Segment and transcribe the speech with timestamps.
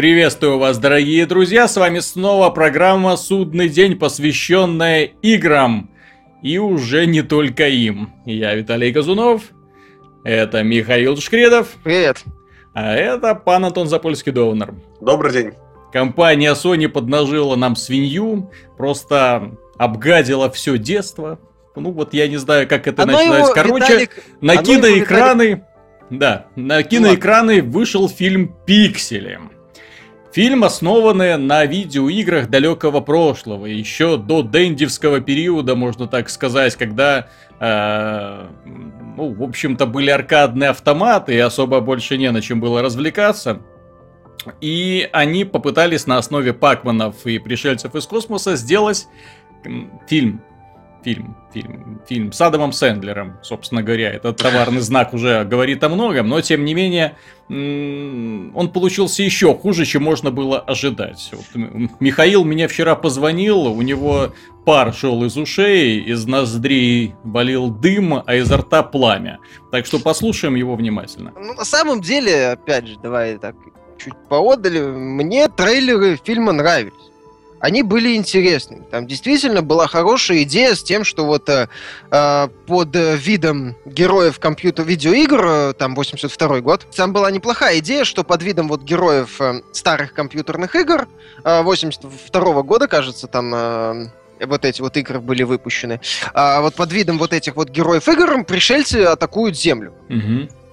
[0.00, 5.90] Приветствую вас, дорогие друзья, с вами снова программа «Судный день», посвященная играм.
[6.42, 8.10] И уже не только им.
[8.24, 9.42] Я Виталий Казунов,
[10.24, 11.68] это Михаил Шкредов.
[11.84, 12.24] Привет.
[12.72, 14.72] А это пан Антон Запольский-Довнер.
[15.02, 15.52] Добрый день.
[15.92, 21.38] Компания Sony поднажила нам свинью, просто обгадила все детство.
[21.76, 25.62] Ну вот я не знаю, как это Оно его, Короче, Виталик, на его, киноэкраны...
[26.08, 29.38] Да, на киноэкраны вышел фильм «Пиксели».
[30.32, 38.46] Фильм, основанный на видеоиграх далекого прошлого, еще до дендивского периода, можно так сказать, когда, э,
[38.64, 43.60] ну, в общем-то, были аркадные автоматы, и особо больше не на чем было развлекаться.
[44.60, 49.08] И они попытались на основе Пакманов и пришельцев из космоса сделать
[50.08, 50.42] фильм.
[51.02, 54.10] Фильм, фильм, фильм с Адамом Сэндлером, собственно говоря.
[54.12, 57.16] Этот товарный знак уже говорит о многом, но тем не менее
[57.48, 61.32] он получился еще хуже, чем можно было ожидать.
[61.32, 61.62] Вот,
[62.00, 64.34] Михаил меня вчера позвонил, у него
[64.64, 69.38] пар шел из ушей, из ноздрей валил дым, а изо рта пламя.
[69.72, 71.32] Так что послушаем его внимательно.
[71.34, 73.56] Ну, на самом деле, опять же, давай так
[73.98, 77.09] чуть поодали, мне трейлеры фильма нравились.
[77.60, 78.84] Они были интересными.
[78.90, 81.68] Там действительно была хорошая идея с тем, что вот э,
[82.10, 88.04] э, под э, видом героев компьютер видеоигр, э, там 82 год, там была неплохая идея,
[88.04, 91.06] что под видом вот героев э, старых компьютерных игр
[91.44, 94.06] э, 82 года, кажется, там э,
[94.46, 96.00] вот эти вот игры были выпущены.
[96.32, 99.92] А вот под видом вот этих вот героев игр пришельцы атакуют Землю.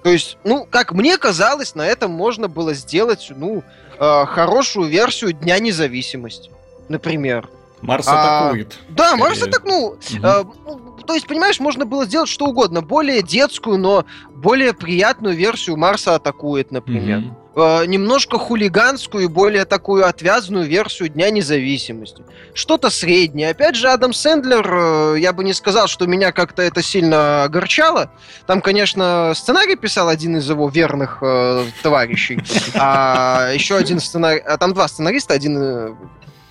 [0.02, 3.62] То есть, ну, как мне казалось, на этом можно было сделать, ну,
[3.98, 6.50] э, хорошую версию Дня независимости,
[6.88, 7.48] например.
[7.80, 8.78] Марс А, атакует.
[8.88, 9.24] Да, Скорее.
[9.64, 10.26] ну, Мгм.
[10.26, 15.36] э, ну, то есть, понимаешь, можно было сделать что угодно, более детскую, но более приятную
[15.36, 17.18] версию Марса атакует, например.
[17.18, 17.36] Мгм.
[17.60, 22.22] Э, немножко хулиганскую и более такую отвязную версию Дня независимости.
[22.54, 23.50] Что-то среднее.
[23.50, 28.12] Опять же, Адам Сэндлер, э, я бы не сказал, что меня как-то это сильно огорчало.
[28.46, 32.38] Там, конечно, сценарий писал один из его верных э, товарищей,
[32.74, 34.40] а еще один сценарий...
[34.40, 35.96] А там два сценариста, один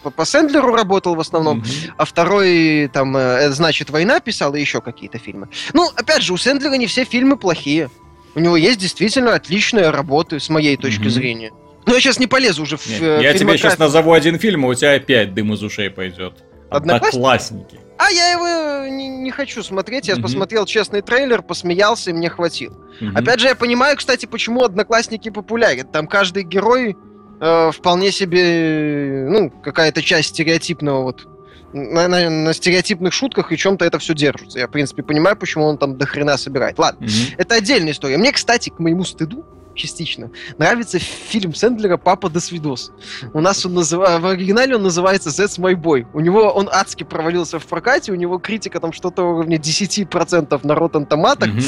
[0.09, 1.68] по- по Сэндлеру работал в основном, Мгм.
[1.97, 5.50] а второй, там, э, значит, «Война» писал и еще какие-то фильмы.
[5.73, 7.90] Ну, опять же, у Сэндлера не все фильмы плохие.
[8.35, 11.09] У него есть действительно отличные работы, с моей точки Мгм.
[11.09, 11.51] зрения.
[11.85, 14.66] Но я сейчас не полезу уже в Нет, э, я тебе сейчас назову один фильм,
[14.66, 16.34] а у тебя опять дым из ушей пойдет.
[16.69, 17.79] Одноклассники?
[17.97, 20.07] А я его не, не хочу смотреть.
[20.07, 20.24] Я Мгм.
[20.24, 22.75] посмотрел честный трейлер, посмеялся, и мне хватило.
[23.01, 23.18] Мгм.
[23.18, 25.88] Опять же, я понимаю, кстати, почему Одноклассники популярен.
[25.88, 26.95] Там каждый герой
[27.40, 31.28] э, вполне себе, ну, какая-то часть стереотипного вот
[31.74, 34.59] на, на- на стереотипных шутках и чем-то это все держится.
[34.59, 36.80] Я, в принципе, понимаю, почему он там до хрена собирает.
[36.80, 37.06] Ладно.
[37.06, 37.36] Мгм.
[37.38, 38.18] Это отдельная история.
[38.18, 42.92] Мне, кстати, к моему стыду, частично, нравится фильм Сэндлера «Папа до свидос».
[43.34, 44.18] У нас он называ...
[44.19, 46.08] в оригинале он называется «That's my boy».
[46.14, 50.72] У него он адски провалился в прокате, у него критика там что-то уровня 10% на
[50.72, 51.64] Rotten Tomatoes, Мгм.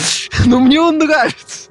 [0.50, 1.70] но мне он нравится.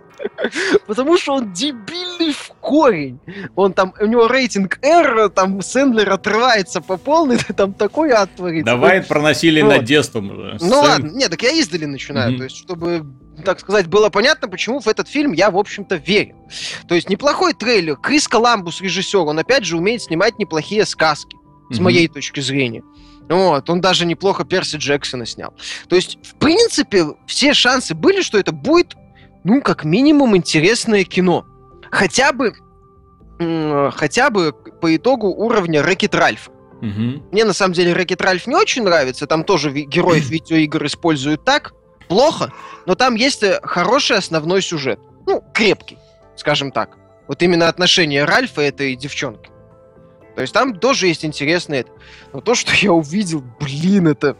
[0.86, 3.18] Потому что он дебильный в корень.
[3.56, 8.66] Он там, у него рейтинг R, там Сэндлер отрывается по полной, там такой ад творится.
[8.66, 9.76] Давай про насилие Вот.
[9.76, 10.56] над детством.
[10.60, 13.06] Ну ладно, нет, так я издали начинаю, то есть, чтобы,
[13.44, 16.36] так сказать, было понятно, почему в этот фильм я, в общем-то, верю.
[16.88, 17.96] То есть, неплохой трейлер.
[17.96, 21.36] Крис Коламбус, режиссер, он, опять же, умеет снимать неплохие сказки,
[21.70, 21.84] с Мгм.
[21.84, 22.82] моей точки зрения.
[23.28, 25.52] Вот, он даже неплохо Перси Джексона снял.
[25.88, 28.94] То есть, в принципе, все шансы были, что это будет,
[29.44, 31.46] ну, как минимум, интересное кино.
[31.90, 32.52] Хотя бы,
[33.92, 36.50] хотя бы по итогу уровня Рэкет Ральфа.
[36.80, 37.24] Мгм.
[37.32, 39.26] Мне на самом деле Рэкет Ральф не очень нравится.
[39.26, 41.72] Там тоже героев видеоигр используют так.
[42.08, 42.52] Плохо.
[42.86, 44.98] Но там есть э, хороший основной сюжет.
[45.26, 45.98] Ну, крепкий,
[46.36, 46.96] скажем так.
[47.26, 49.50] Вот именно отношения Ральфа этой девчонки.
[50.34, 51.84] То есть там тоже есть интересное.
[52.32, 54.36] Но то, что я увидел, блин, это...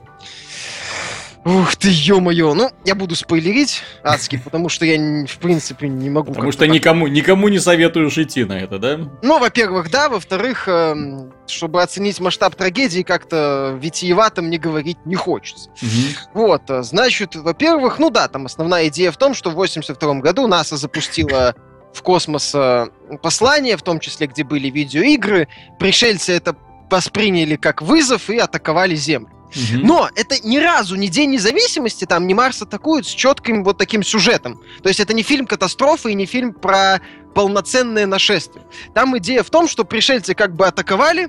[1.44, 2.54] Ух ты, ё-моё.
[2.54, 6.32] Ну, я буду спойлерить адски, потому что я, в принципе, не могу...
[6.32, 8.98] Потому что никому, никому не советуешь идти на это, да?
[9.22, 10.08] ну, во-первых, да.
[10.08, 15.70] Во-вторых, эм, чтобы оценить масштаб трагедии, как-то витиевато мне говорить не хочется.
[15.80, 16.14] Мгм.
[16.34, 20.46] Вот, э, значит, во-первых, ну да, там основная идея в том, что в 82 году
[20.46, 21.54] НАСА запустила
[21.94, 22.86] в космос э,
[23.22, 25.48] послание, в том числе, где были видеоигры.
[25.78, 26.56] Пришельцы это
[26.90, 29.30] восприняли как вызов и атаковали Землю.
[29.72, 34.02] Но это ни разу не День независимости, там не Марс атакует с четким вот таким
[34.02, 34.60] сюжетом.
[34.82, 37.00] То есть это не фильм катастрофы и не фильм про
[37.34, 38.64] полноценное нашествие.
[38.94, 41.28] Там идея в том, что пришельцы как бы атаковали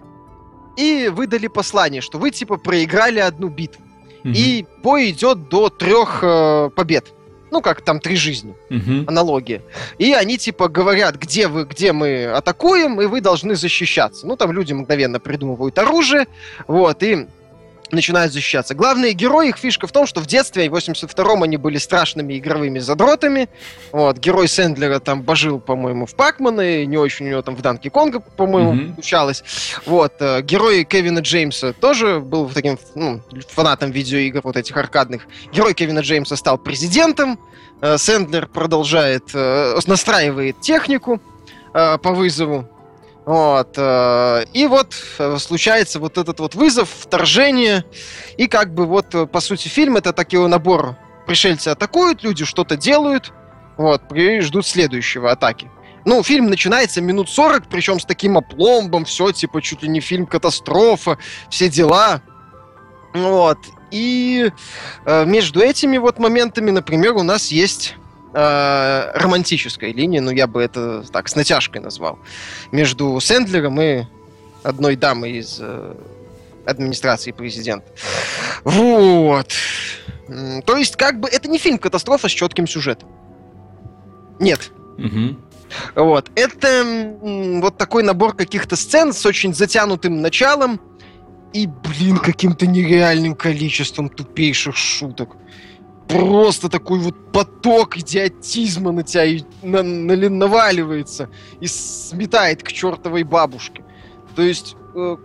[0.75, 3.83] и выдали послание, что вы типа проиграли одну битву.
[4.24, 7.13] И бой идет до трех э, побед.
[7.51, 8.54] Ну, как там три жизни.
[8.69, 9.06] Мгм.
[9.07, 9.63] Аналогия.
[9.98, 14.27] И они типа говорят, где вы, где мы атакуем, и вы должны защищаться.
[14.27, 16.27] Ну, там люди мгновенно придумывают оружие,
[16.68, 17.27] вот, и
[17.91, 18.75] начинают защищаться.
[18.75, 22.80] Главные герои, их фишка в том, что в детстве, в 82-м, они были страшными игровыми
[22.80, 23.50] задротами.
[23.91, 27.62] Вот, герой Сэндлера там божил, по-моему, в Пакмана, и не очень у него там в
[27.62, 28.94] Данки Конга, по-моему, Мгм.
[28.94, 29.44] получалось.
[29.86, 35.27] Вот, э, герой Кевина Джеймса тоже был таким ну, фанатом видеоигр вот этих аркадных.
[35.51, 37.39] Герой Кевина Джеймса стал президентом.
[37.81, 41.21] Э, Сэндлер продолжает, э, настраивает технику
[41.74, 42.68] э, по вызову.
[43.25, 43.74] Вот.
[43.77, 47.86] э, И вот э, случается вот этот вот вызов, вторжение.
[48.38, 50.95] И как бы вот, э, по сути, фильм это такой набор.
[51.27, 53.31] Пришельцы атакуют, люди что-то делают.
[53.77, 55.69] Вот, и ждут следующего атаки.
[56.06, 60.25] Ну, фильм начинается минут 40, причем с таким опломбом, все, типа, чуть ли не фильм
[60.25, 61.18] катастрофа,
[61.50, 62.22] все дела.
[63.13, 63.57] Вот.
[63.92, 64.51] И
[65.06, 67.95] э, между этими вот моментами, например, у нас есть
[68.34, 72.20] э, романтическая линия, ну, я бы это так, с натяжкой назвал,
[72.72, 74.04] между Сэндлером и
[74.64, 75.96] одной дамой из э,
[76.66, 77.88] администрации президента.
[78.64, 79.54] Вот.
[80.66, 83.10] То есть, как бы, это не фильм «Катастрофа» с четким сюжетом.
[84.40, 84.72] Нет.
[84.98, 85.44] Мгм.
[85.96, 86.32] Вот.
[86.36, 87.18] Это
[87.62, 90.80] вот такой набор каких-то сцен с очень затянутым началом
[91.54, 95.36] и, блин, каким-то нереальным количеством тупейших шуток.
[96.10, 101.30] Просто такой вот поток идиотизма на тебя и на- на- наваливается
[101.62, 103.84] и сметает к чертовой бабушке.
[104.36, 105.18] То есть э,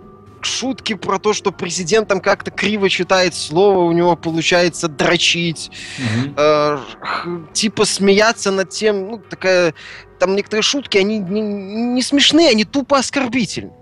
[0.42, 6.34] шутки про то, что президент там как-то криво читает слово, у него получается дрочить Мгм.
[6.36, 6.78] э,
[7.54, 9.72] типа смеяться над тем, ну, такая,
[10.18, 13.72] там некоторые шутки, они не, не смешные, они тупо оскорбительны.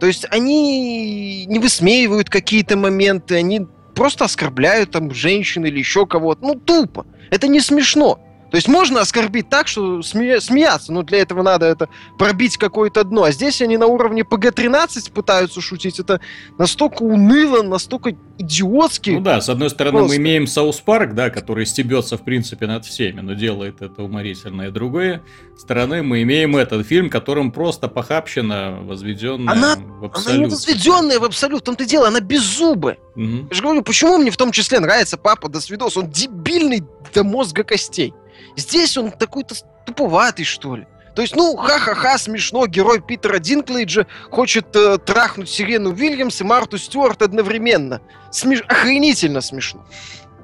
[0.00, 6.44] То есть они не высмеивают какие-то моменты, они просто оскорбляют там женщин или еще кого-то.
[6.44, 7.06] Ну, тупо.
[7.30, 8.20] Это не смешно.
[8.54, 13.02] То есть можно оскорбить так, что сме- смеяться, но для этого надо это пробить какое-то
[13.02, 13.24] дно.
[13.24, 15.98] А здесь они на уровне ПГ-13 пытаются шутить.
[15.98, 16.20] Это
[16.56, 19.10] настолько уныло, настолько идиотски.
[19.10, 20.16] Ну да, с одной стороны, Просто.
[20.16, 24.62] мы имеем South Park, да, который стебется, в принципе, над всеми, но делает это уморительно.
[24.62, 25.20] И другой
[25.58, 30.50] стороны, мы имеем этот фильм, которым просто похабщина возведенная Она- в Она не абсолют.
[30.52, 32.98] возведенная в абсолют, том-то и дело, она беззубая.
[33.16, 33.48] Мгм.
[33.50, 35.96] Я же говорю, почему мне в том числе нравится папа до свидос?
[35.96, 38.14] Он дебильный до мозга костей.
[38.56, 39.54] Здесь он такой-то
[39.84, 40.86] туповатый, что ли.
[41.14, 46.76] То есть, ну, ха-ха-ха, смешно, герой Питера Динклейджа хочет э, трахнуть Сирену Вильямс и Марту
[46.76, 48.00] Стюарт одновременно.
[48.32, 48.62] Смеш...
[48.66, 49.86] Охренительно смешно.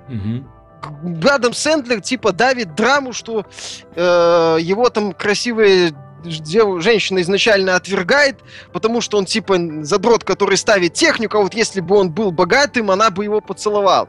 [0.09, 0.49] Мгм.
[1.29, 3.45] Адам Сэндлер типа давит драму, что
[3.97, 5.93] э, его там красивая
[6.25, 8.39] дев- женщина изначально отвергает,
[8.73, 12.91] потому что он типа задрот, который ставит технику, а вот если бы он был богатым,
[12.91, 14.09] она бы его поцеловала.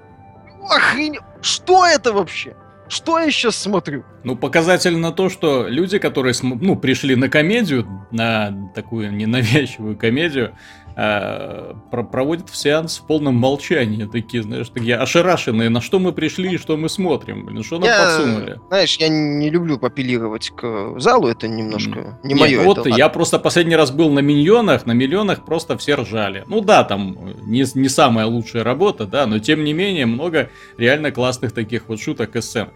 [0.69, 1.18] Охрен...
[1.42, 2.56] Что это вообще?
[2.91, 4.03] Что я сейчас смотрю?
[4.25, 10.51] Ну, показательно то, что люди, которые ну, пришли на комедию, на такую ненавязчивую комедию,
[10.97, 14.03] э, про- проводят в сеанс в полном молчании.
[14.11, 17.45] Такие, знаешь, такие ошарашенные, на что мы пришли и что мы смотрим.
[17.45, 18.59] Блин, что нам я, подсунули.
[18.67, 22.59] знаешь, я не люблю апеллировать к залу, это немножко не Нет, мое.
[22.59, 26.44] ну вот это я просто последний раз был на миньонах, на миллионах просто все ржали.
[26.47, 31.11] Ну да, там не, не самая лучшая работа, да, но тем не менее много реально
[31.11, 32.67] классных таких вот шуток и сцен.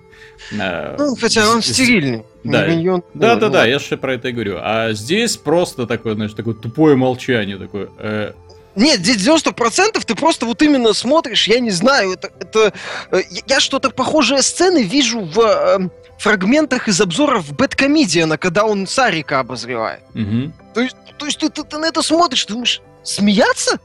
[0.52, 2.24] Э, Ну, хотя он стерильный.
[2.44, 2.68] да.
[2.68, 4.58] Миньон- Да, ну, да, ну, да, я же про это и говорю.
[4.62, 7.90] А здесь просто такое, знаешь, такое тупое молчание, такое.
[8.00, 8.34] э,
[8.76, 12.30] Нет, здесь 90% ты просто вот именно смотришь, я не знаю, это...
[12.40, 12.74] это
[13.12, 19.40] э, я- что-то похожие сцены вижу в э, фрагментах из обзоров Бэткомедиана, когда он Сарика
[19.40, 20.02] обозревает.
[20.14, 20.54] мгм.
[20.74, 23.80] То есть, то есть ты, ты- ты на это смотришь, думаешь, смеяться?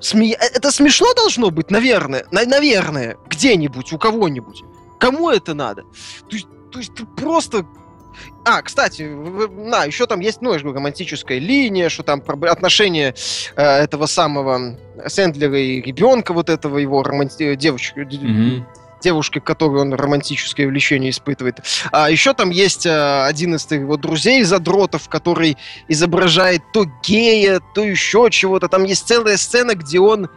[0.00, 2.24] Сме- э, Это смешно должно быть, наверное.
[2.30, 4.62] На- наверное, где-нибудь, у кого-нибудь.
[4.98, 5.82] Кому это надо?
[6.28, 7.66] То есть, то есть ты просто...
[8.46, 12.50] А, кстати, на, еще там есть, ну, я же говорю, романтическая линия, что там про-
[12.50, 13.14] отношения
[13.56, 17.54] э, этого самого Сэндлера и ребенка вот этого его романти...
[17.56, 18.66] девочки, Мгм.
[19.02, 21.56] девушки, к которой он романтическое влечение испытывает.
[21.92, 27.84] А еще там есть э, один из его друзей задротов, который изображает то гея, то
[27.84, 28.68] еще чего-то.
[28.68, 30.30] Там есть целая сцена, где он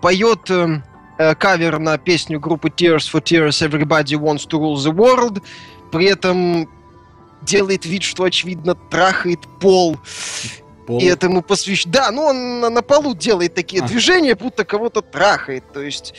[0.00, 0.82] поет э,
[1.18, 5.42] э, кавер на песню группы Tears for Tears Everybody Wants to Rule the World,
[5.92, 6.68] при этом
[7.42, 9.96] делает вид, что очевидно трахает пол,
[10.86, 11.90] Пол- и этому посвящен.
[11.90, 13.86] Да, ну он на, на полу делает такие А.
[13.86, 15.70] движения, будто кого-то трахает.
[15.72, 16.14] То есть,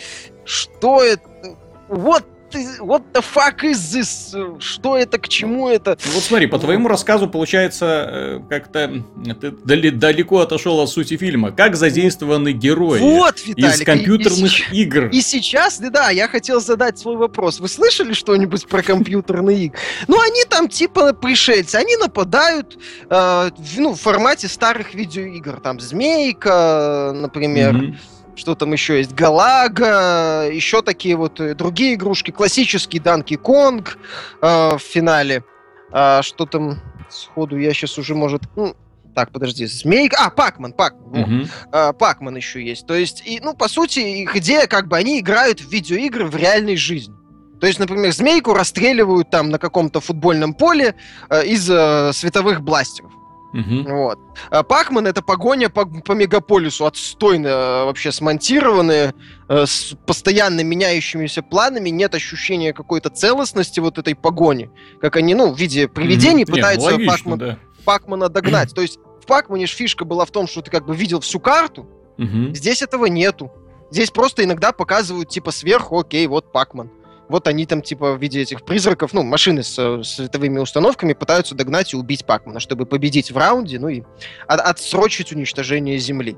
[0.45, 1.57] что это?
[1.87, 2.25] Вот
[2.55, 4.59] is, what the fuck is this?
[4.59, 5.97] Что это, к чему это?
[6.13, 9.03] Вот смотри, по твоему рассказу получается э, как-то
[9.39, 9.51] ты
[9.91, 11.51] далеко отошел от сути фильма.
[11.51, 15.07] Как задействованы герои вот, Виталик, из компьютерных и, игр?
[15.07, 17.59] И сейчас, да, я хотел задать свой вопрос.
[17.59, 19.79] Вы слышали что-нибудь про компьютерные игры?
[20.07, 22.77] Ну, они там типа пришельцы, они нападают
[23.09, 25.59] э, в, ну, в формате старых видеоигр.
[25.61, 27.75] Там Змейка, например.
[27.75, 33.97] Mm-hmm что там еще есть, Галага, еще такие вот э, другие игрушки, классический Данки Конг
[34.41, 35.43] э, в финале.
[35.91, 38.43] А, что там сходу я сейчас уже, может...
[38.55, 38.75] Ну,
[39.15, 40.17] так, подожди, Змейка...
[40.25, 41.13] А, Пакман, Пакман.
[41.13, 41.49] Uh-huh.
[41.71, 42.85] А, Пакман еще есть.
[42.85, 46.35] То есть, и, ну, по сути, их идея, как бы, они играют в видеоигры в
[46.35, 47.15] реальной жизни.
[47.61, 50.95] То есть, например, змейку расстреливают там на каком-то футбольном поле
[51.29, 53.11] э, из э, световых бластеров.
[53.55, 53.89] Угу.
[53.89, 54.19] Вот.
[54.49, 59.13] А Пакман это погоня по, по мегаполису, отстойно вообще смонтированные,
[59.47, 64.69] э, с постоянно меняющимися планами, нет ощущения какой-то целостности вот этой погони,
[64.99, 66.51] как они, ну, в виде привидений угу.
[66.51, 67.59] пытаются нет, ну, логично, Пакман, да.
[67.85, 68.73] Пакмана догнать.
[68.75, 71.87] То есть в Пакмане фишка была в том, что ты как бы видел всю карту,
[72.17, 72.53] угу.
[72.53, 73.53] здесь этого нету.
[73.89, 76.89] Здесь просто иногда показывают типа сверху, окей, вот Пакман
[77.27, 81.93] вот они там, типа, в виде этих призраков, ну, машины с, световыми установками пытаются догнать
[81.93, 84.03] и убить Пакмана, чтобы победить в раунде, ну и
[84.47, 86.37] от, отсрочить уничтожение Земли.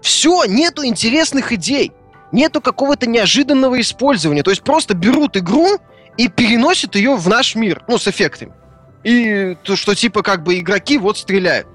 [0.00, 1.92] Все, нету интересных идей,
[2.32, 4.42] нету какого-то неожиданного использования.
[4.42, 5.78] То есть просто берут игру
[6.16, 8.52] и переносят ее в наш мир, ну, с эффектами.
[9.04, 11.68] И то, что типа как бы игроки вот стреляют.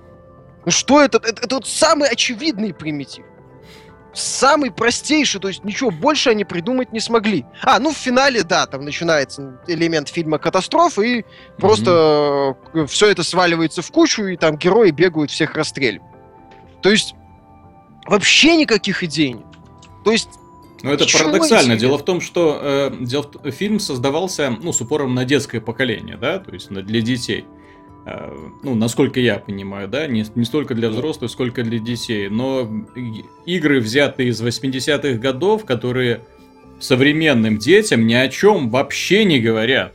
[0.65, 1.19] Ну что это?
[1.19, 3.23] Это, это вот самый очевидный примитив
[4.13, 7.45] самый простейший, то есть ничего больше они придумать не смогли.
[7.61, 11.25] А, ну в финале, да, там начинается элемент фильма катастрофы, и mm-hmm.
[11.57, 16.09] просто э, все это сваливается в кучу, и там герои бегают, всех расстреливают.
[16.81, 17.15] То есть
[18.05, 19.45] вообще никаких идей нет.
[20.03, 20.29] То есть
[20.81, 21.75] ну, это парадоксально.
[21.77, 26.17] Дело в том, что э, дело в, фильм создавался ну, с упором на детское поколение,
[26.17, 27.45] да, то есть для детей.
[28.05, 32.29] Э, ну, насколько я понимаю, да, не, не столько для взрослых, сколько для детей.
[32.29, 32.69] Но
[33.45, 36.21] игры, взятые из 80-х годов, которые
[36.79, 39.93] современным детям ни о чем вообще не говорят.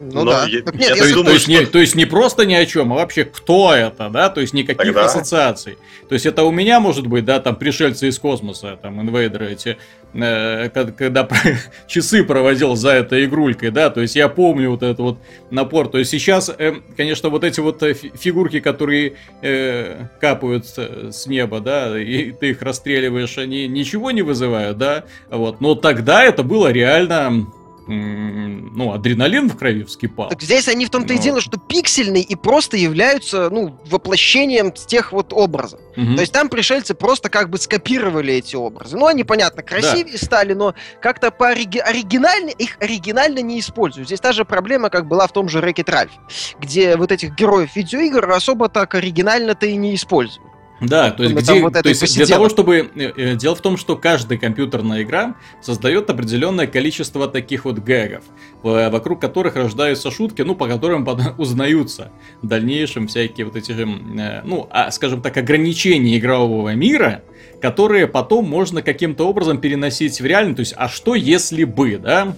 [0.00, 0.46] Ну Но да.
[0.46, 1.52] Я, нет, я то, есть, думаю, то, есть, что...
[1.52, 4.28] не, то есть не просто ни о чем, а вообще кто это, да?
[4.28, 5.04] То есть никаких Тогда...
[5.06, 5.78] ассоциаций.
[6.08, 9.78] То есть это у меня может быть, да, там пришельцы из космоса, там инвейдеры эти,
[10.12, 11.28] э, когда
[11.86, 15.18] часы проводил за этой игрулькой, да, то есть я помню вот этот вот
[15.50, 15.88] напор.
[15.88, 21.60] То есть сейчас, э, конечно, вот эти вот э, фигурки, которые э, капают с неба,
[21.60, 25.60] да, и ты их расстреливаешь, они ничего не вызывают, да, вот.
[25.60, 27.46] Но тогда это было реально
[27.86, 30.28] ну, адреналин в крови вскипал.
[30.28, 31.18] Так здесь они в том-то Но...
[31.18, 35.80] и дело, что пиксельные и просто являются, ну, воплощением тех вот образов.
[35.96, 36.14] Угу.
[36.14, 38.96] То есть там пришельцы просто как бы скопировали эти образы.
[38.96, 40.24] Ну, они, понятно, красивее да.
[40.24, 41.78] стали, но как-то по ориги...
[41.78, 44.08] оригинально, их оригинально не используют.
[44.08, 46.12] Здесь та же проблема, как была в том же Рэкет Ральф,
[46.60, 50.53] где вот этих героев видеоигр особо так оригинально-то и не используют.
[50.86, 52.90] Да, то есть, где, вот то есть для того, чтобы...
[52.94, 58.24] Э, э, дело в том, что каждая компьютерная игра создает определенное количество таких вот гэгов,
[58.62, 61.06] вокруг которых рождаются шутки, ну, по которым
[61.38, 62.12] узнаются
[62.42, 67.22] в дальнейшем всякие вот эти же, э, ну, а, скажем так, ограничения игрового мира,
[67.60, 70.56] которые потом можно каким-то образом переносить в реальность.
[70.56, 72.34] То есть, а что если бы, да?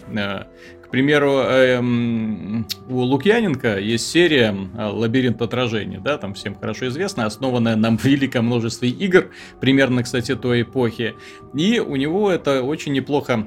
[0.96, 7.76] Примеру, эм, у Лукьяненко есть серия э, «Лабиринт отражения», да, там всем хорошо известно, основанная
[7.76, 9.26] на великом множестве игр,
[9.60, 11.14] примерно, кстати, той эпохи.
[11.52, 13.46] И у него это очень неплохо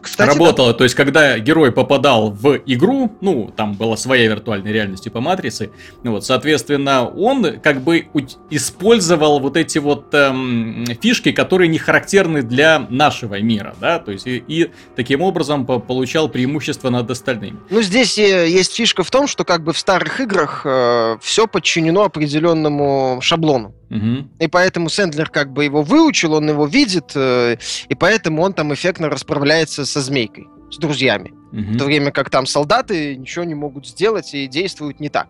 [0.00, 0.72] кстати, работало.
[0.72, 0.78] Да.
[0.78, 5.70] То есть, когда герой попадал в игру, ну, там была своя виртуальная реальность типа матрицы,
[6.02, 8.06] ну вот, соответственно, он как бы
[8.50, 14.26] использовал вот эти вот эм, фишки, которые не характерны для нашего мира, да, то есть,
[14.26, 17.58] и, и таким образом получал преимущество над остальными.
[17.70, 21.46] Ну, здесь э, есть фишка в том, что как бы в старых играх э, все
[21.46, 23.74] подчинено определенному шаблону.
[23.90, 24.28] Угу.
[24.38, 27.56] И поэтому Сэндлер как бы его выучил, он его видит, э,
[27.88, 31.32] и поэтому он там эффектно расправляется со змейкой, с друзьями.
[31.52, 31.72] Угу.
[31.74, 35.28] В то время как там солдаты ничего не могут сделать и действуют не так.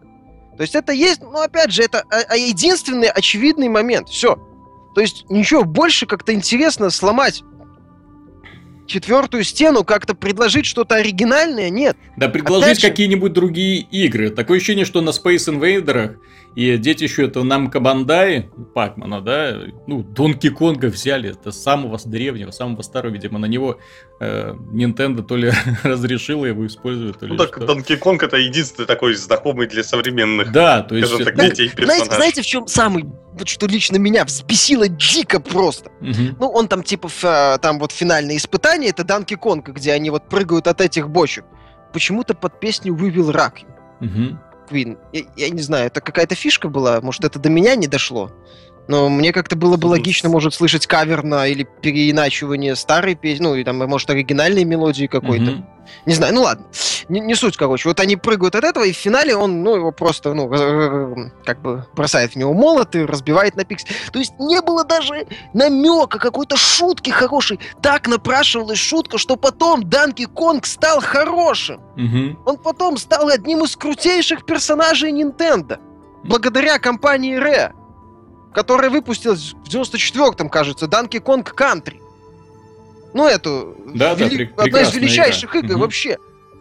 [0.57, 4.09] То есть это есть, ну опять же, это а, а единственный очевидный момент.
[4.09, 4.37] Все.
[4.95, 7.43] То есть ничего больше как-то интересно сломать
[8.91, 11.97] четвертую стену, как-то предложить что-то оригинальное, нет.
[12.17, 14.31] Да предложить какие-нибудь другие игры.
[14.31, 16.17] Такое ощущение, что на Space Invaders
[16.57, 22.83] И детище это нам Кабандай, Пакмана, да, ну, Донки Конга взяли, это самого древнего, самого
[22.83, 23.79] старого, видимо, на него
[24.19, 25.53] э, Nintendo то ли
[25.85, 30.51] разрешила его использовать, то ли Ну так, Донки Конг это единственный такой знакомый для современных,
[30.51, 31.09] да, то есть...
[31.09, 31.99] скажем так, Ну, детей персонаж.
[31.99, 35.93] Знаете, знаете, в чем самый, вот что лично меня взбесило дико просто?
[36.01, 36.37] Мгм.
[36.41, 40.11] Ну, он там типа, в, а, там вот финальное испытание, это Данки Конг, где они
[40.11, 41.45] вот прыгают от этих бочек.
[41.93, 43.65] Почему-то под песню We Will Rock
[44.71, 44.99] Queen.
[45.13, 48.31] Я, я не знаю, это какая-то фишка была, может, это до меня не дошло.
[48.91, 53.55] Но мне как-то было бы логично, может, слышать кавер на или переиначивание старой песни, ну,
[53.55, 55.53] и там, может, оригинальной мелодии какой-то.
[55.53, 55.67] Мгм.
[56.07, 56.67] Не знаю, ну ладно.
[57.09, 57.89] Не, не суть, короче.
[57.89, 60.49] Вот они прыгают от этого, и в финале он, ну, его просто, ну,
[61.45, 63.95] как бы бросает в него молот и разбивает на пиксель.
[64.13, 67.61] То есть не было даже намека какой-то шутки хорошей.
[67.83, 71.81] Так напрашивалась шутка, что потом Данки Конг стал хорошим.
[71.95, 72.41] Мгм.
[72.45, 75.79] Он потом стал одним из крутейших персонажей Nintendo.
[76.25, 77.73] Благодаря компании Rare,
[78.55, 82.01] которая выпустилась в 94-м, кажется, Данки Конг Country.
[83.13, 83.77] Ну, эту...
[83.95, 85.61] Да, да, вели- пре- одна из величайших игра.
[85.61, 85.81] игр Мгм.
[85.81, 86.19] вообще.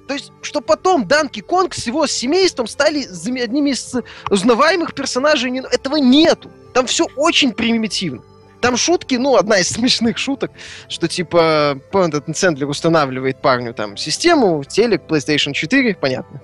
[0.08, 3.03] То есть, что потом Данки Конг с его семейством стали
[3.41, 3.93] одними из
[4.31, 5.55] узнаваемых персонажей.
[5.60, 6.50] Этого нету.
[6.74, 8.24] Там все очень примитивно.
[8.62, 10.51] Там шутки, ну, одна из смешных шуток,
[10.88, 16.42] что типа этот Сэндлер устанавливает парню там систему, телек, PlayStation 4, понятно.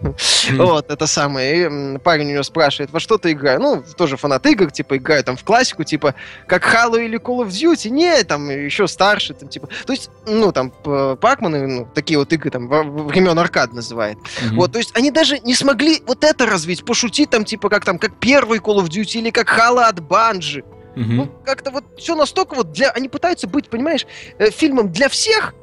[0.51, 1.95] Вот, это самое.
[1.95, 3.59] И, парень у него спрашивает, во что ты играешь?
[3.59, 6.15] Ну, тоже фанат игр, типа, играю там в классику, типа,
[6.47, 7.89] как Halo или Call of Duty.
[7.89, 9.69] Не, там, еще старше, там, типа.
[9.85, 14.17] То есть, ну, там, Пакманы, ну, такие вот игры, там, времен аркад называет.
[14.53, 17.99] Вот, то есть, они даже не смогли вот это развить, пошутить там, типа, как там,
[17.99, 20.63] как первый Call of Duty или как Halo от Банжи.
[20.95, 21.15] Мгм.
[21.17, 22.89] Ну, как-то вот все настолько вот для...
[22.91, 24.05] Они пытаются быть, понимаешь,
[24.37, 25.53] э, фильмом для всех,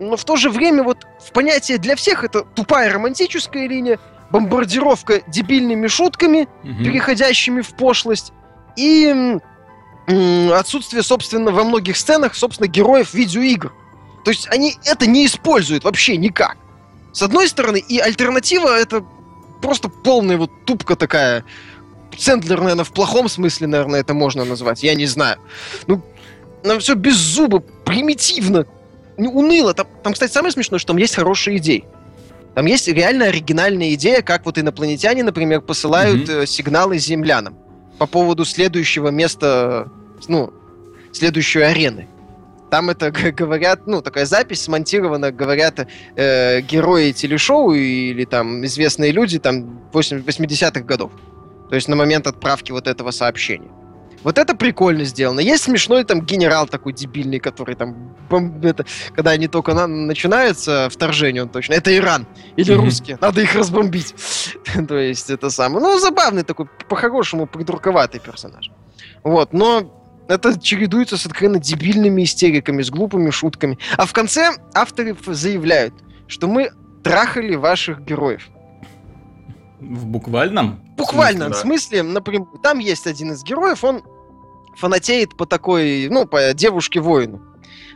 [0.00, 3.98] но в то же время вот в понятие для всех это тупая романтическая линия,
[4.30, 6.84] бомбардировка дебильными шутками, Мгм.
[6.84, 8.32] переходящими в пошлость,
[8.76, 9.40] и
[10.08, 13.72] м, отсутствие, собственно, во многих сценах, собственно, героев видеоигр.
[14.24, 16.56] То есть они это не используют вообще никак.
[17.12, 19.04] С одной стороны, и альтернатива это
[19.62, 21.44] просто полная вот тупка такая.
[22.18, 24.82] Сэндлер, наверное, в плохом смысле, наверное, это можно назвать.
[24.82, 25.38] Я не знаю.
[25.86, 26.02] Ну,
[26.64, 28.66] нам все без зуба, примитивно,
[29.16, 29.74] уныло.
[29.74, 31.84] Там, там, кстати, самое смешное, что там есть хорошие идеи.
[32.54, 37.58] Там есть реально оригинальная идея, как вот инопланетяне, например, посылают э, сигналы землянам
[37.98, 39.90] по поводу следующего места,
[40.26, 40.52] ну,
[41.12, 42.08] следующей арены.
[42.70, 49.38] Там это говорят, ну, такая запись смонтирована, говорят э, герои телешоу или там известные люди
[49.38, 51.12] там 8 80-х годов.
[51.68, 53.70] То есть на момент отправки вот этого сообщения.
[54.22, 55.38] Вот это прикольно сделано.
[55.40, 60.88] Есть смешной там генерал такой дебильный, который там, бом- это, когда они только на- начинаются,
[60.90, 62.26] вторжение он точно, это Иран
[62.56, 62.84] или Мгм.
[62.86, 64.14] русские, надо их разбомбить.
[64.88, 68.70] То есть это самое, ну забавный такой, по-хорошему придурковатый персонаж.
[69.22, 69.92] Вот, но
[70.28, 73.78] это чередуется с откровенно дебильными истериками, с глупыми шутками.
[73.96, 75.94] А в конце авторы заявляют,
[76.26, 76.70] что мы
[77.04, 78.48] трахали ваших героев.
[79.80, 80.80] В буквальном?
[80.96, 81.56] Буквально, в да.
[81.56, 84.02] смысле, например, там есть один из героев, он
[84.76, 87.42] фанатеет по такой, ну, по девушке-воину.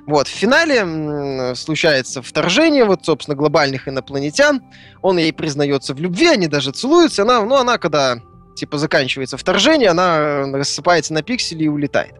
[0.06, 4.62] Вот, в финале случается вторжение, вот, собственно, глобальных инопланетян.
[5.02, 7.22] Он ей признается в любви, они даже целуются.
[7.22, 8.18] Она, ну, она, когда,
[8.54, 12.14] типа, заканчивается вторжение, она рассыпается на пиксели и улетает.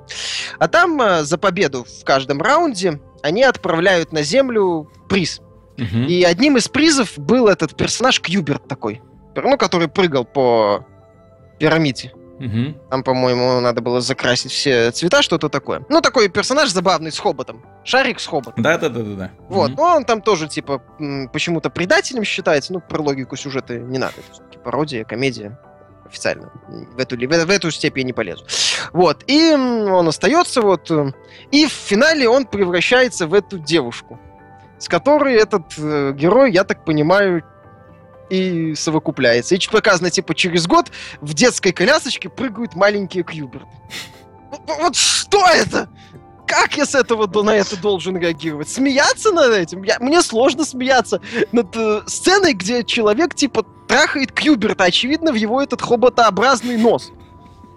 [0.58, 5.40] А там э, за победу в каждом раунде они отправляют на Землю приз.
[5.76, 6.06] Мгм.
[6.06, 9.00] И одним из призов был этот персонаж Кьюберт такой,
[9.34, 10.84] ну, который прыгал по
[11.58, 12.12] пирамиде.
[12.38, 12.76] Мгм.
[12.88, 15.82] Там, по-моему, надо было закрасить все цвета, что-то такое.
[15.90, 17.62] Ну, такой персонаж забавный с хоботом.
[17.84, 18.62] Шарик с хоботом.
[18.62, 19.30] Да-да-да-да.
[19.48, 19.76] Вот, Мгм.
[19.76, 20.82] но он там тоже, типа,
[21.34, 22.72] почему-то предателем считается.
[22.72, 24.14] Ну, про логику сюжета не надо.
[24.50, 25.58] Это пародия, комедия.
[26.06, 26.50] Официально.
[26.66, 28.44] В эту, в, в эту степень я не полезу.
[28.92, 29.22] Вот.
[29.26, 30.90] И он остается вот.
[30.90, 31.12] э,
[31.52, 34.18] И в финале он превращается в эту девушку,
[34.78, 37.44] с которой этот э, герой, я так понимаю,
[38.30, 39.54] и совокупляется.
[39.54, 40.90] И показано, типа, через год
[41.20, 43.66] в детской колясочке прыгают маленькие кьюберты.
[44.50, 45.88] Вот- Вот что это?
[46.46, 48.68] Как я с этого до- на это должен реагировать?
[48.68, 49.82] Смеяться над этим?
[49.84, 51.20] Я- мне сложно смеяться
[51.52, 57.12] над э, сценой, где человек, типа, трахает Кьюберта, очевидно, в его этот хоботообразный нос.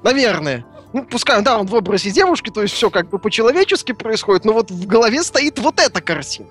[0.04, 0.66] Наверное.
[0.92, 4.54] Ну, пускай, да, он в образе девушки, то есть все как бы по-человечески происходит, но
[4.54, 6.48] вот в голове стоит вот эта картина.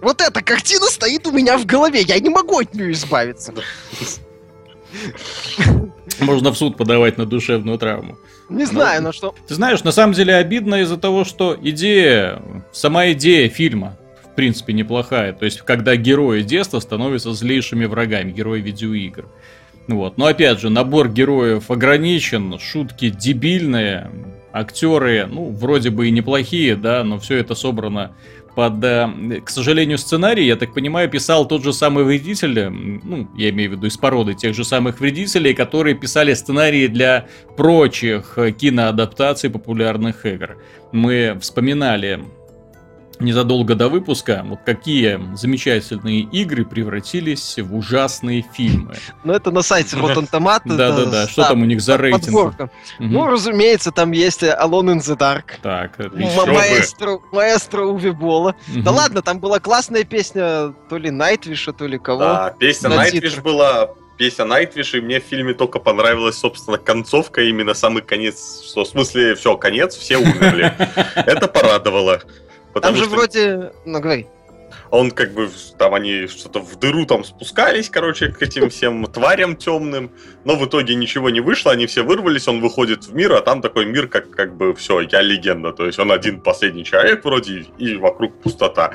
[0.00, 3.52] Вот эта картина стоит у меня в голове, я не могу от нее избавиться.
[6.20, 8.18] Можно в суд подавать на душевную травму.
[8.48, 9.34] Не знаю, на что.
[9.46, 14.72] Ты знаешь, на самом деле обидно из-за того, что идея, сама идея фильма, в принципе,
[14.72, 15.32] неплохая.
[15.32, 19.26] То есть, когда герои детства становятся злейшими врагами, герои видеоигр.
[19.86, 20.18] Вот.
[20.18, 24.10] Но опять же, набор героев ограничен, шутки дебильные,
[24.52, 28.12] актеры, ну, вроде бы и неплохие, да, но все это собрано
[28.54, 33.28] под, э, к сожалению, сценарий, я так понимаю, писал тот же самый вредитель, э, ну,
[33.36, 38.34] я имею в виду из породы тех же самых вредителей, которые писали сценарии для прочих
[38.36, 40.56] э, киноадаптаций популярных игр.
[40.92, 42.20] Мы вспоминали
[43.20, 48.96] незадолго до выпуска, вот какие замечательные игры превратились в ужасные фильмы.
[49.24, 50.76] Ну, это на сайте Rotten Tomatoes.
[50.76, 52.24] Да-да-да, что там у них за рейтинг?
[52.24, 52.70] Подборка.
[52.98, 55.44] Ну, разумеется, там есть Alone in the Dark.
[55.62, 58.54] Так, маэстро, маэстро Уви Бола.
[58.68, 62.20] Да ладно, там была классная песня то ли Найтвиша, то ли кого.
[62.20, 67.74] Да, песня Найтвиш была, песня Найтвиш, и мне в фильме только понравилась, собственно, концовка, именно
[67.74, 70.74] самый конец, что в смысле, все, конец, все умерли.
[71.14, 72.20] Это порадовало.
[72.74, 73.10] Там же что...
[73.10, 73.72] вроде...
[73.84, 74.26] Ну, говори.
[74.90, 79.56] Он как бы, там они что-то в дыру там спускались, короче, к этим всем тварям
[79.56, 80.10] темным,
[80.44, 83.62] но в итоге ничего не вышло, они все вырвались, он выходит в мир, а там
[83.62, 87.66] такой мир, как, как бы, все, я легенда, то есть он один последний человек вроде,
[87.78, 88.94] и вокруг пустота.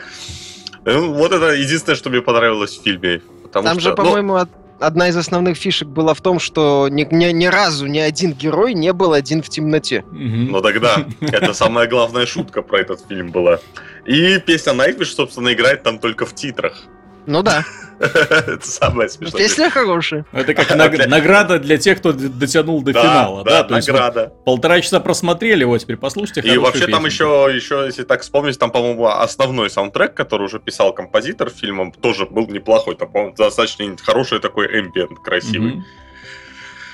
[0.84, 3.22] Ну, вот это единственное, что мне понравилось в фильме.
[3.52, 4.48] Там что, же, по-моему, ну
[4.80, 8.74] одна из основных фишек была в том, что ни, ни, ни разу ни один герой
[8.74, 10.04] не был один в темноте.
[10.12, 13.60] Ну тогда, это самая главная шутка про этот фильм была.
[14.06, 16.84] И песня Nightwish, собственно, играет там только в титрах.
[17.26, 17.64] Ну да.
[18.00, 19.42] Это самое смешное.
[19.42, 20.26] Песня хорошая.
[20.32, 23.44] Это как награда для тех, кто дотянул до финала.
[23.44, 24.34] Да, награда.
[24.46, 28.72] Полтора часа просмотрели, вот теперь послушайте И вообще там еще, еще, если так вспомнить, там,
[28.72, 32.96] по-моему, основной саундтрек, который уже писал композитор фильмом, тоже был неплохой.
[32.96, 35.84] Там, по-моему, достаточно хороший такой эмбиент, красивый.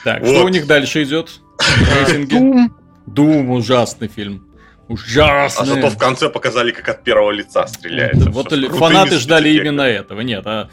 [0.03, 1.41] Так, что у них дальше идет?
[2.29, 2.75] Дум.
[3.05, 4.50] Дум ужасный фильм.
[4.91, 5.63] Ужасно.
[5.63, 8.29] А зато в конце показали, как от первого лица стреляется.
[8.29, 10.21] Вот фанаты ждали именно этого.
[10.21, 10.69] Нет, а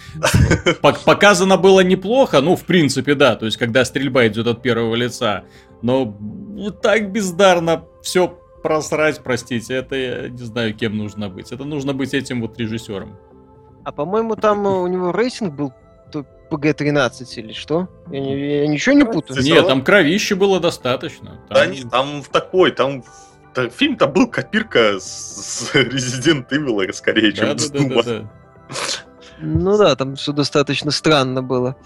[1.05, 3.37] показано было неплохо, ну, в принципе, да.
[3.37, 5.45] То есть, когда стрельба идет от первого лица.
[5.83, 6.17] Но
[6.83, 11.53] так бездарно все просрать, простите, это я не знаю, кем нужно быть.
[11.53, 13.17] Это нужно быть этим вот режиссером.
[13.85, 15.73] А по-моему, там у него рейтинг был
[16.51, 17.89] ПГ-13 или что?
[18.11, 19.41] Я, я ничего не путаю.
[19.43, 21.41] Нет, там кровище было достаточно.
[21.49, 21.55] Там...
[21.55, 23.05] Да, не, там в такой, там
[23.69, 28.03] фильм-то был копирка с, с Resident Evil, скорее, чем да, с да, Дума.
[28.03, 28.29] Да, да,
[29.41, 31.77] Ну да, там все достаточно странно было.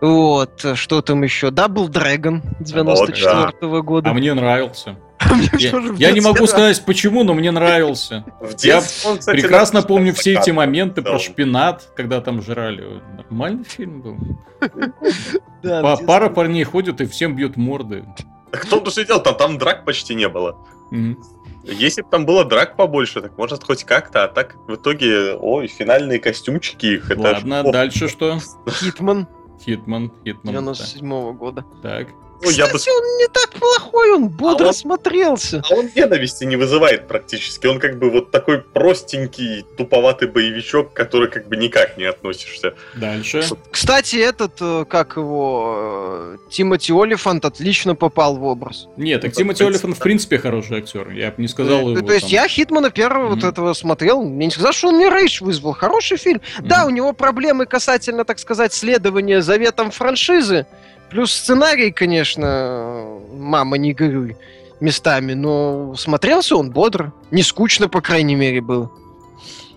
[0.00, 1.48] Вот, что там еще?
[1.48, 3.80] Double Dragon 94 -го да.
[3.80, 4.10] года.
[4.10, 4.96] А мне нравился.
[5.58, 8.24] Я, я не могу сказать почему, но мне нравился.
[8.58, 8.82] Я
[9.26, 13.00] прекрасно помню все эти моменты про шпинат, когда там жрали.
[13.16, 14.16] Нормальный фильм был.
[16.06, 18.04] Пара парней ходят и всем бьют морды.
[18.50, 20.56] Кто-то сидел, там, там драк почти не было.
[20.90, 21.16] Mm-hmm.
[21.64, 25.66] Если бы там было драк побольше, так может хоть как-то, а так в итоге, ой,
[25.66, 27.10] финальные костюмчики их.
[27.16, 27.72] Ладно, это...
[27.72, 28.38] дальше что?
[28.68, 29.26] Hitman.
[29.64, 30.68] Hitman, Hitman.
[30.68, 31.64] 97-го года.
[31.82, 32.08] Так.
[32.42, 32.98] Ну, Кстати, я бы...
[32.98, 34.74] он не так плохой, он бодро а он...
[34.74, 35.62] смотрелся.
[35.70, 37.66] А он ненависти не вызывает практически.
[37.66, 42.74] Он как бы вот такой простенький, туповатый боевичок, который как бы никак не относишься.
[42.94, 43.42] Дальше.
[43.70, 48.88] Кстати, этот, э, как его, э, Тимоти Олифант отлично попал в образ.
[48.96, 51.10] Нет, так ну, Тимоти Олифант в принципе хороший актер.
[51.10, 52.06] Я бы не сказал его.
[52.06, 53.34] То есть я Хитмана первого mm-hmm.
[53.34, 54.22] вот этого смотрел.
[54.22, 55.72] Мне не сказал, что он мне рейдж вызвал.
[55.72, 56.40] Хороший фильм.
[56.40, 56.66] Mm-hmm.
[56.66, 60.66] Да, у него проблемы касательно, так сказать, следования заветам франшизы.
[61.10, 64.36] Плюс сценарий, конечно, мама не горюй
[64.80, 67.12] местами, но смотрелся он бодро.
[67.30, 68.92] Не скучно, по крайней мере, был.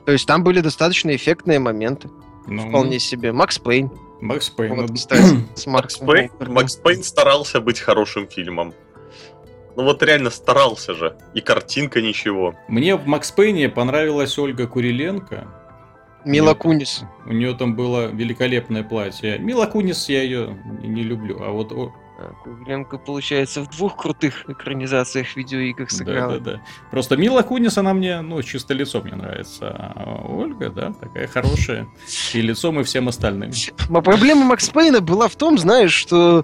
[0.05, 2.09] То есть там были достаточно эффектные моменты.
[2.47, 3.31] Ну, Вполне себе.
[3.31, 3.91] Max Payne.
[4.21, 4.75] Max Payne.
[4.75, 8.73] Вот, кстати, с Макс Payne, Max Payne старался быть хорошим фильмом.
[9.75, 11.15] Ну вот реально старался же.
[11.35, 12.55] И картинка ничего.
[12.67, 15.47] Мне в Макс Пейне понравилась Ольга Куриленко.
[16.27, 17.03] Мила Кунис.
[17.25, 19.39] У нее там было великолепное платье.
[19.39, 21.71] Мила Кунис я ее не люблю, а вот
[22.43, 26.39] Куриленко, получается, в двух крутых экранизациях видеоигр сыграла.
[26.39, 26.61] Да, да, да.
[26.89, 29.69] Просто Мила Кунис, она мне, ну, чисто лицом мне нравится.
[29.69, 31.87] А Ольга, да, такая хорошая.
[32.33, 33.51] И лицом, и всем остальным.
[33.89, 36.43] А проблема Макс Пейна была в том, знаешь, что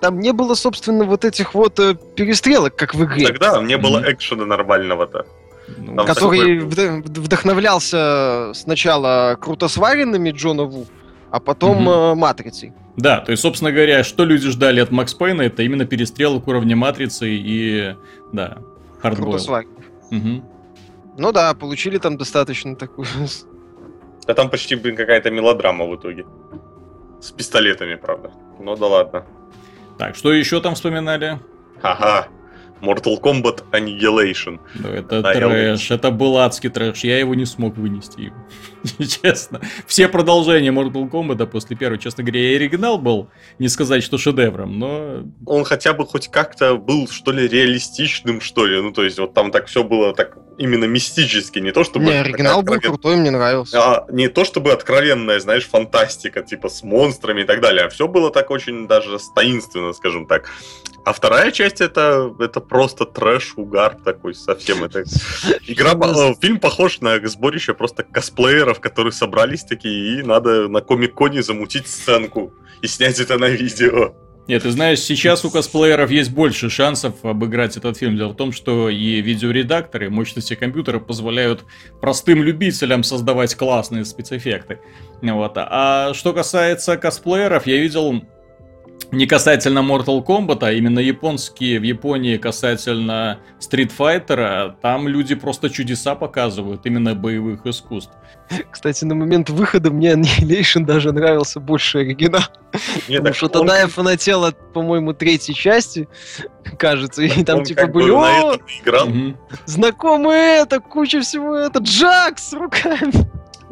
[0.00, 3.26] там не было, собственно, вот этих вот э, перестрелок, как в игре.
[3.26, 5.26] Тогда не было экшена нормального-то.
[5.78, 7.00] Ну, который такой...
[7.02, 10.86] вдохновлялся сначала круто сваренными Джона Ву,
[11.30, 12.14] а потом угу.
[12.14, 12.72] Матрицей.
[12.96, 16.46] Да, то есть, собственно говоря, что люди ждали от Max Payne а, это именно перестрелок
[16.46, 17.96] уровня Матрицы и,
[18.32, 18.58] да,
[19.00, 19.64] hardboiled.
[20.10, 20.44] Угу.
[21.16, 23.06] Ну да, получили там достаточно такую...
[24.26, 26.24] Да там почти, блин, какая-то мелодрама в итоге.
[27.20, 28.30] С пистолетами, правда.
[28.58, 29.26] Ну да ладно.
[29.98, 31.38] Так, что еще там вспоминали?
[31.82, 32.28] Ага.
[32.80, 34.60] Mortal Kombat Annihilation.
[34.74, 38.32] Ну, это Да, я трэш, это был адский трэш, я его не смог вынести.
[38.98, 39.60] Честно.
[39.86, 44.78] Все продолжения Mortal Kombat после первого, честно говоря, и оригинал был, не сказать, что шедевром,
[44.78, 45.24] но...
[45.46, 48.80] Он хотя бы хоть как-то был, что ли, реалистичным, что ли.
[48.80, 52.06] Ну, то есть, вот там так все было так именно мистически, не то чтобы...
[52.06, 53.78] Не, оригинал был откровен- крутой, мне нравился.
[53.78, 58.08] А, не то чтобы откровенная, знаешь, фантастика, типа с монстрами и так далее, а все
[58.08, 60.50] было так очень даже таинственно, скажем так.
[61.04, 64.84] А вторая часть это, это просто трэш, угар такой совсем.
[64.84, 65.04] Это
[65.66, 65.92] игра,
[66.30, 71.88] э, фильм похож на сборище просто косплееров, которые собрались такие, и надо на комик-коне замутить
[71.88, 74.14] сценку и снять это на видео.
[74.46, 78.16] Нет, ты знаешь, сейчас у косплееров есть больше шансов обыграть этот фильм.
[78.16, 81.64] Дело в том, что и видеоредакторы, мощности компьютера позволяют
[82.00, 84.80] простым любителям создавать классные спецэффекты.
[85.22, 85.52] Вот.
[85.56, 88.22] А что касается косплееров, я видел
[89.14, 95.70] не касательно Mortal Kombat, а именно японские в Японии касательно Street Fighter, там люди просто
[95.70, 98.12] чудеса показывают, именно боевых искусств.
[98.70, 102.44] Кстати, на момент выхода мне Annihilation даже нравился больше оригинала.
[103.06, 106.08] Потому что он тогда я фанател от, по-моему, третьей части,
[106.78, 107.22] кажется.
[107.22, 108.58] И он там типа были, на о,
[109.64, 113.12] знакомые это, куча всего это, Джак с руками.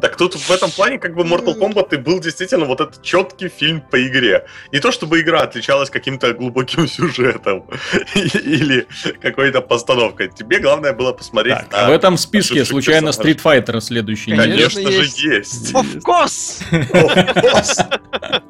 [0.03, 3.47] Так тут в этом плане как бы Mortal Kombat и был действительно вот этот четкий
[3.47, 4.45] фильм по игре.
[4.73, 7.63] Не то чтобы игра отличалась каким-то глубоким сюжетом
[8.13, 8.85] или
[9.21, 10.27] какой-то постановкой.
[10.27, 11.87] Тебе главное было посмотреть Так, на...
[11.87, 13.09] в этом списке случайно.
[13.09, 15.23] Street Fighter следующий не Конечно, Конечно же есть.
[15.23, 15.73] есть.
[15.73, 16.63] Of course!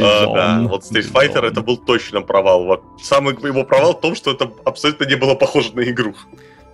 [0.00, 2.64] А, Да, вот Street Fighter это был точно провал.
[2.64, 6.14] Вот самый его провал в том, что это абсолютно не было похоже на игру.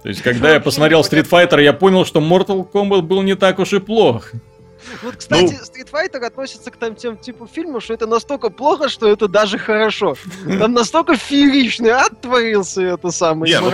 [0.03, 3.59] То есть, когда я посмотрел Street Fighter, я понял, что Mortal Kombat был не так
[3.59, 4.33] уж и плох.
[5.03, 5.51] Вот, кстати, Ну.
[5.51, 9.59] Street Fighter относится к там тем типу фильму, что это настолько плохо, что это даже
[9.59, 10.17] хорошо.
[10.59, 13.53] Там настолько фееричный ад творился это самое.
[13.53, 13.71] Не, ну.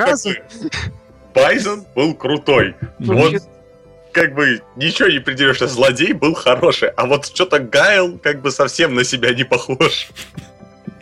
[1.34, 2.74] Байзен был крутой.
[2.98, 3.42] Вот
[4.12, 8.94] как бы ничего не придерешься, злодей был хороший, а вот что-то Гайл как бы совсем
[8.94, 10.08] на себя не похож.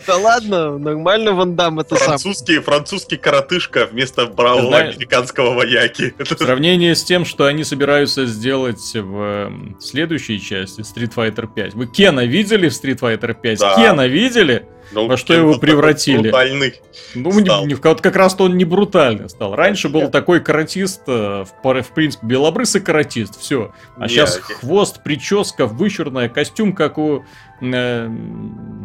[0.06, 2.06] Да ладно, нормально Ван Дам это сам.
[2.08, 6.14] Французский, французский коротышка вместо бравого Знаешь- американского вояки.
[6.18, 11.74] В сравнении с тем, что они собираются сделать в эм, следующей части Street Fighter 5.
[11.74, 13.58] Вы Кена видели в Street Fighter 5?
[13.58, 13.76] Да.
[13.76, 14.66] Кена видели?
[14.92, 16.22] Ну, Во что его превратили?
[16.22, 16.80] брутальный.
[17.14, 19.54] Ну, не- не- вот как раз-то он не брутально стал.
[19.54, 20.12] Раньше был Нет.
[20.12, 23.72] такой каратист, э, в, в принципе, белобрысый каратист, все.
[23.96, 27.24] А Не, сейчас хвост, прическа, вычурная, костюм, как у
[27.60, 28.06] э,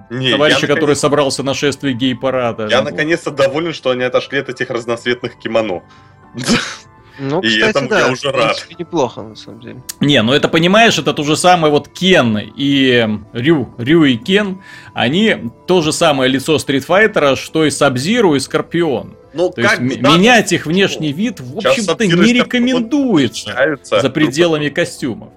[0.10, 2.67] Не, товарища, я который наконец- собрался на шествие гей-парада.
[2.70, 5.84] Я наконец-то доволен, что они отошли от этих разноцветных кимоно.
[7.19, 8.80] Ну, И кстати, этому да, я уже принципе, рад.
[8.80, 9.84] неплохо, на самом деле.
[9.99, 14.62] Не, ну это понимаешь, это то же самое вот Кен и Рю, Рю и Кен,
[14.93, 19.15] они то же самое лицо Стритфайтера, что и Сабзиру и Скорпион.
[19.34, 24.69] Ну, То есть как да, менять их внешний вид, в общем-то, не рекомендуется за пределами
[24.69, 25.30] костюмов.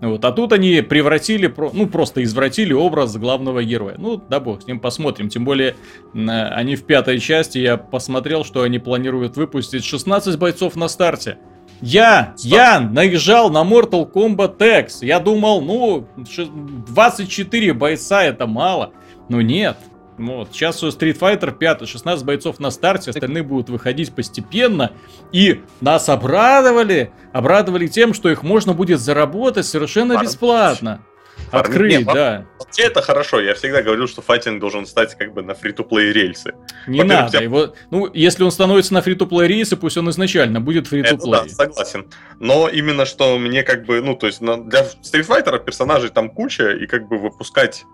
[0.00, 3.96] Вот, а тут они превратили, ну просто извратили образ главного героя.
[3.98, 5.28] Ну, да бог, с ним посмотрим.
[5.28, 5.74] Тем более,
[6.14, 11.38] э, они в пятой части, я посмотрел, что они планируют выпустить 16 бойцов на старте.
[11.80, 15.02] Я, я наезжал на Mortal Kombat X.
[15.02, 16.46] Я думал, ну, ш-
[16.88, 18.92] 24 бойца это мало.
[19.28, 19.76] Но нет.
[20.18, 24.92] Ну Вот, сейчас у Street Fighter 5, 16 бойцов на старте, остальные будут выходить постепенно.
[25.32, 30.26] И нас обрадовали, обрадовали тем, что их можно будет заработать совершенно Фарм.
[30.26, 31.04] бесплатно.
[31.50, 31.60] Фарм.
[31.62, 32.16] Открыть, Не, фарм.
[32.16, 32.46] да.
[32.58, 33.40] Вообще это хорошо.
[33.40, 36.52] Я всегда говорил, что файтинг должен стать как бы на фри-то-плей рельсы.
[36.88, 37.38] Не надо.
[37.38, 41.30] я- Его, ну, если он становится на фри-то-плей рейсы, пусть он изначально будет фри-то-плей.
[41.32, 42.06] да, согласен.
[42.40, 46.70] Но именно что мне как бы, ну, то есть для Street Fighter персонажей там куча,
[46.72, 47.84] и как бы выпускать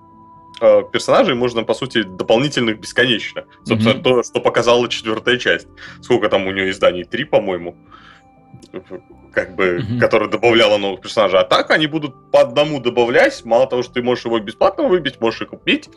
[0.60, 3.44] персонажей можно, по сути, дополнительных бесконечно.
[3.64, 4.02] Собственно, Мгм.
[4.02, 5.68] то, что показала четвертая часть.
[6.02, 7.04] Сколько там у нее изданий?
[7.04, 7.76] Три, по-моему.
[9.32, 9.98] Как бы, Мгм.
[9.98, 11.40] которая добавляла новых персонажей.
[11.40, 13.44] А так они будут по одному добавлять.
[13.44, 15.88] Мало того, что ты можешь его бесплатно выбить, можешь и купить.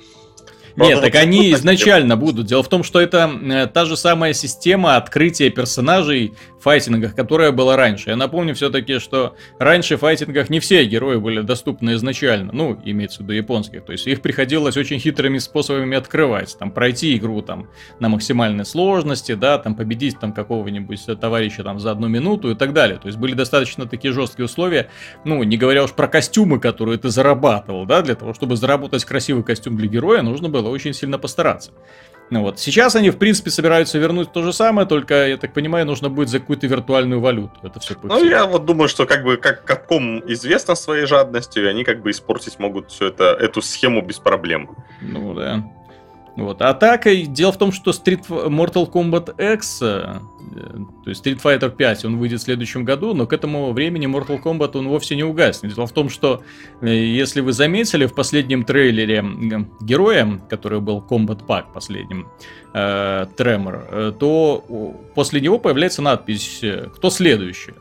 [0.77, 2.45] Нет, так они изначально будут.
[2.45, 7.51] Дело в том, что это э, та же самая система открытия персонажей в файтингах, которая
[7.51, 8.11] была раньше.
[8.11, 12.51] Я напомню все-таки, что раньше в файтингах не все герои были доступны изначально.
[12.53, 13.85] Ну, имеется в виду японских.
[13.85, 16.55] То есть их приходилось очень хитрыми способами открывать.
[16.59, 21.91] Там пройти игру там на максимальной сложности, да, там победить там какого-нибудь товарища там за
[21.91, 22.99] одну минуту и так далее.
[22.99, 24.89] То есть были достаточно такие жесткие условия.
[25.25, 29.43] Ну, не говоря уж про костюмы, которые ты зарабатывал, да, для того, чтобы заработать красивый
[29.43, 31.71] костюм для героя, нужно было очень сильно постараться.
[32.29, 35.85] Ну вот, сейчас они, в принципе, собираются вернуть то же самое, только, я так понимаю,
[35.85, 39.37] нужно будет за какую-то виртуальную валюту это все Ну, я вот думаю, что как бы
[39.37, 44.01] как Capcom известно своей жадностью, и они как бы испортить могут всю это, эту схему
[44.01, 44.75] без проблем.
[45.01, 45.63] Ну да.
[46.37, 46.61] Вот.
[46.61, 50.19] А так, и дело в том, что Street Mortal Kombat X, э,
[51.03, 54.41] то есть Street Fighter 5, он выйдет в следующем году, но к этому времени Mortal
[54.41, 55.73] Kombat он вовсе не угаснет.
[55.73, 56.43] Дело в том, что,
[56.81, 59.25] э, если вы заметили, в последнем трейлере
[59.81, 62.27] героя, который был Combat Pack последним,
[62.75, 64.63] э, Тремор, э, то
[65.15, 66.61] после него появляется надпись
[66.95, 67.73] «Кто следующий?».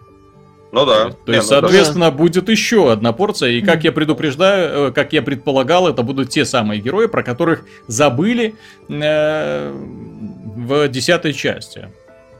[0.76, 1.10] Ну да.
[1.24, 2.16] То есть, ну, соответственно, да.
[2.16, 3.52] будет еще одна порция.
[3.52, 7.64] И как я предупреждаю, э, как я предполагал, это будут те самые герои, про которых
[7.86, 8.56] забыли
[8.90, 11.88] э, в десятой части.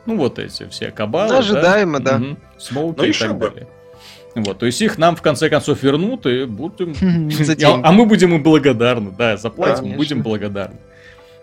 [0.04, 1.34] Ну, вот эти все кабалы.
[1.34, 2.18] Ожидаемо, да.
[2.18, 2.26] да.
[2.26, 2.36] Угу.
[2.58, 3.48] Смоуки ну, и так бы.
[3.48, 3.68] далее.
[4.34, 6.94] Вот, то есть их нам в конце концов вернут и будем...
[7.82, 10.76] а мы будем им благодарны, да, заплатим, будем благодарны.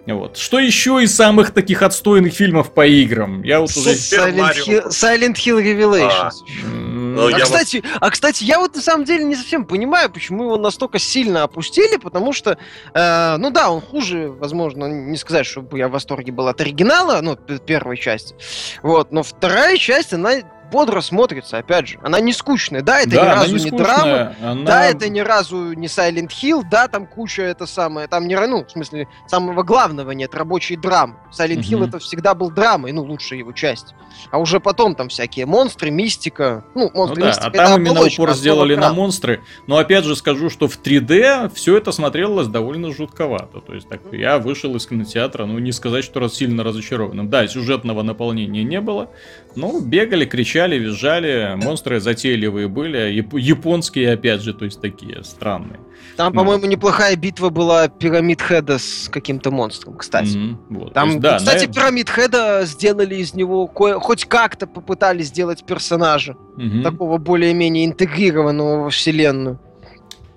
[0.05, 0.37] Вот.
[0.37, 3.41] Что еще из самых таких отстойных фильмов по играм?
[3.43, 3.91] Я вот уже...
[3.91, 6.31] Silent Hill, Silent Hill Revelations.
[6.65, 7.97] А, ну, а, кстати, вот...
[8.01, 11.97] а, кстати, я вот на самом деле не совсем понимаю, почему его настолько сильно опустили,
[11.97, 12.57] потому что,
[12.93, 17.21] э, ну да, он хуже, возможно, не сказать, чтобы я в восторге был от оригинала,
[17.21, 18.35] ну, первой части,
[18.81, 20.41] вот, но вторая часть, она
[20.73, 21.99] бодро смотрится, опять же.
[22.01, 22.81] Она не скучная.
[22.81, 24.36] Да, это да, ни разу не, не драма.
[24.41, 24.65] Она...
[24.65, 26.63] Да, это ни разу не Silent Hill.
[26.69, 28.07] Да, там куча это самое.
[28.07, 31.15] Там не ну, в смысле, самого главного нет, рабочей драмы.
[31.31, 31.83] Silent угу.
[31.83, 33.93] Hill это всегда был драмой, ну, лучшая его часть.
[34.31, 36.65] А уже потом там всякие монстры, мистика.
[36.73, 37.47] Ну, монстры, ну, да, мистика.
[37.47, 39.41] А там именно упор сделали на монстры.
[39.67, 43.62] Но опять же скажу, что в 3D все это смотрелось довольно жутковато.
[43.62, 47.29] То есть так я вышел из кинотеатра, ну, не сказать, что раз сильно разочарованным.
[47.29, 49.09] Да, сюжетного наполнения не было.
[49.55, 55.80] Ну, бегали, кричали, визжали, монстры затейливые были, японские, опять же, то есть такие странные.
[56.17, 56.39] Там, ну.
[56.39, 60.38] по-моему, неплохая битва была Пирамид Хеда с каким-то монстром, кстати.
[60.38, 60.56] Mm-hmm.
[60.69, 60.93] Вот.
[60.93, 61.73] Там, есть, да, кстати, на...
[61.73, 63.99] Пирамид Хеда сделали из него кое...
[63.99, 66.84] хоть как-то попытались сделать персонажа, mm-hmm.
[66.84, 69.60] такого более-менее интегрированного во вселенную.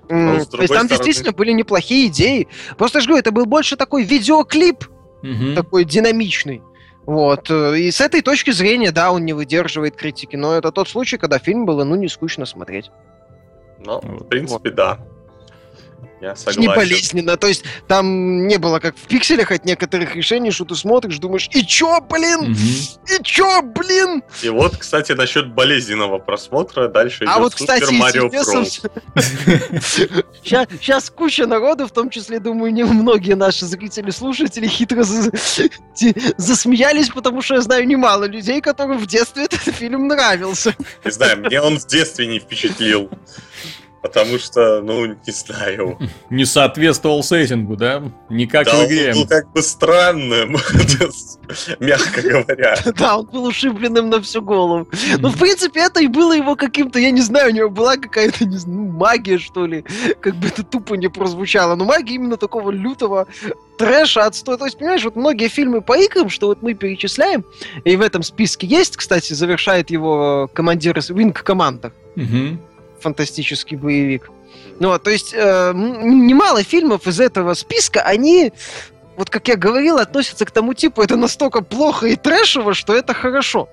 [0.09, 0.47] Mm.
[0.47, 0.89] То есть там стороны...
[0.89, 2.49] действительно были неплохие идеи.
[2.79, 4.85] Просто же говорю, это был больше такой видеоклип,
[5.23, 5.55] mm-hmm.
[5.55, 6.63] такой динамичный.
[7.07, 7.51] Вот.
[7.51, 11.17] Э, и с этой точки зрения, да, он не выдерживает критики, но это тот случай,
[11.17, 12.91] когда фильм было, ну, не скучно смотреть.
[13.79, 14.75] Ну, в принципе, вот.
[14.75, 14.99] да.
[16.21, 16.61] Я согласен.
[16.61, 17.37] Не болезненно.
[17.37, 21.49] То есть там не было как в пикселях от некоторых решений, что ты смотришь, думаешь,
[21.53, 22.53] и чё, блин?
[22.53, 23.15] Угу.
[23.15, 24.23] И чё, блин?
[24.43, 28.31] И вот, кстати, насчет болезненного просмотра дальше а идет вот, кстати, Супер Марио
[30.43, 35.05] сейчас, сейчас куча народу, в том числе, думаю, не многие наши зрители, слушатели хитро
[36.37, 40.75] засмеялись, потому что я знаю немало людей, которым в детстве этот фильм нравился.
[41.05, 43.11] Не знаю, мне он в детстве не впечатлил.
[44.07, 45.99] Потому что, ну, не знаю.
[46.31, 48.03] Не соответствовал сеттингу, да?
[48.31, 49.13] Никак да, в игре.
[49.13, 50.57] он был как бы странным,
[51.81, 52.77] мягко говоря.
[52.97, 54.89] Да, он был ушибленным на всю голову.
[55.19, 58.45] Но, в принципе, это и было его каким-то, я не знаю, у него была какая-то,
[58.45, 59.85] не знаю, ну, магия, что ли.
[60.21, 61.75] Как бы это тупо не прозвучало.
[61.75, 63.27] Но магия именно такого лютого
[63.77, 64.57] трэша, отстой.
[64.57, 67.45] То есть, понимаешь, вот многие фильмы по играм, что вот мы перечисляем,
[67.85, 71.93] и в этом списке есть, кстати, завершает его командир из Wing Commander.
[72.17, 72.59] Угу
[73.01, 74.31] фантастический боевик.
[74.79, 78.53] Ну, то есть э, немало фильмов из этого списка, они,
[79.17, 83.15] вот как я говорил, относятся к тому типу, это настолько плохо и трэшево, что это
[83.15, 83.69] хорошо.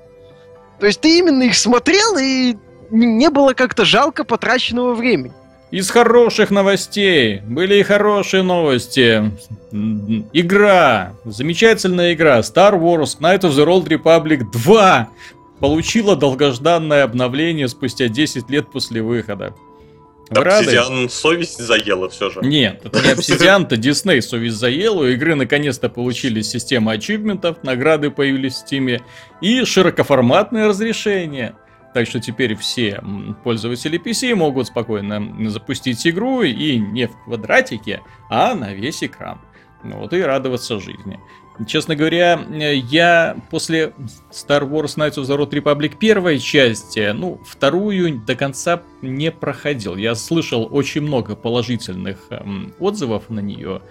[0.79, 2.55] То есть ты именно их смотрел, и
[2.89, 5.33] не было как-то жалко потраченного времени.
[5.71, 7.41] Из хороших новостей.
[7.47, 9.31] Были и хорошие новости.
[10.31, 11.13] Игра.
[11.25, 12.39] Замечательная игра.
[12.39, 15.09] Star Wars Knight of the Old Republic 2
[15.63, 19.56] получила долгожданное обновление спустя 10 лет после выхода.
[20.30, 22.41] Обсидиан совесть заела все же.
[22.41, 25.04] Нет, это не Обсидиан, это Дисней совесть заела.
[25.04, 29.04] У игры наконец-то получили систему ачивментов, награды появились в Стиме
[29.39, 31.56] и широкоформатное разрешение.
[31.93, 33.02] Так что теперь все
[33.45, 39.39] пользователи PC могут спокойно запустить игру и не в квадратике, а на весь экран.
[39.82, 41.19] Вот и радоваться жизни.
[41.68, 43.94] Честно говоря, я после
[44.32, 49.96] Star Wars Knights of the Old Republic первой части, ну, вторую до конца не проходил.
[49.96, 53.82] Я слышал очень много положительных эм, отзывов на нее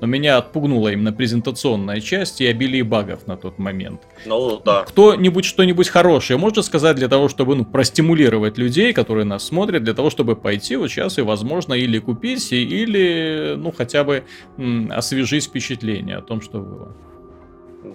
[0.00, 4.02] но меня отпугнула именно презентационная часть и обилие багов на тот момент.
[4.26, 4.84] Ну, да.
[4.84, 9.94] Кто-нибудь что-нибудь хорошее может сказать для того, чтобы, ну, простимулировать людей, которые нас смотрят, для
[9.94, 14.24] того, чтобы пойти вот сейчас и, возможно, или купить, или, ну, хотя бы
[14.58, 16.96] м- освежить впечатление о том, что было.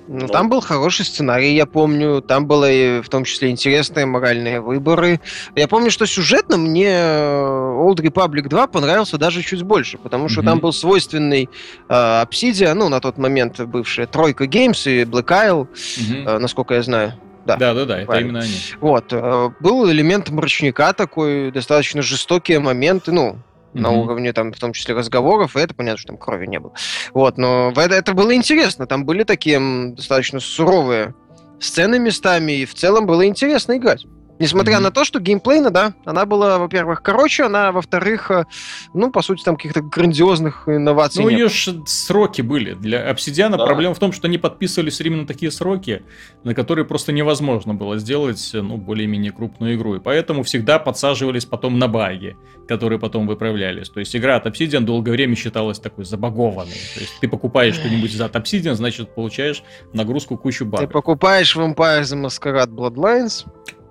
[0.08, 2.22] Ну, там был хороший сценарий, я помню.
[2.22, 2.68] Там было
[3.02, 5.20] в том числе интересные моральные выборы.
[5.56, 10.46] Я помню, что сюжетно мне Old Republic 2 понравился даже чуть больше, потому что mm-hmm.
[10.46, 11.50] там был свойственный
[11.88, 16.28] э, Obsidian, ну, на тот момент бывшая Тройка Games и Black Isle, mm-hmm.
[16.28, 17.14] э, насколько я знаю.
[17.46, 18.54] Да, да, да, да это именно они.
[18.80, 19.06] Вот.
[19.12, 23.38] Э, был элемент мрачника такой, достаточно жестокие моменты, ну,
[23.74, 24.00] на Мгм.
[24.00, 26.74] уровне, там, в том числе разговоров, и это понятно, что там крови не было.
[27.14, 29.60] Вот, но это, это было интересно, там были такие
[29.92, 31.14] достаточно суровые
[31.60, 34.06] сцены местами, и в целом было интересно играть.
[34.40, 34.84] Несмотря Мгм.
[34.84, 38.46] на то, что геймплейно, да, она была, во-первых, короче, она, во-вторых, э,
[38.94, 42.74] ну, по сути, там каких-то грандиозных инноваций Ну, не ее ж сроки были.
[42.74, 43.66] Для обсидиана Да.
[43.66, 46.04] проблема в том, что они подписывались именно такие сроки,
[46.46, 49.96] на которые просто невозможно было сделать, ну, более-менее крупную игру.
[49.96, 52.38] И поэтому всегда подсаживались потом на баги,
[52.68, 53.90] которые потом выправлялись.
[53.90, 56.72] То есть игра от Obsidian долгое время считалась такой забагованной.
[56.94, 60.92] То есть ты покупаешь что-нибудь от Obsidian, значит, получаешь нагрузку кучу Ты багов.
[60.92, 63.46] покупаешь Vampire the Masquerade Bloodlines,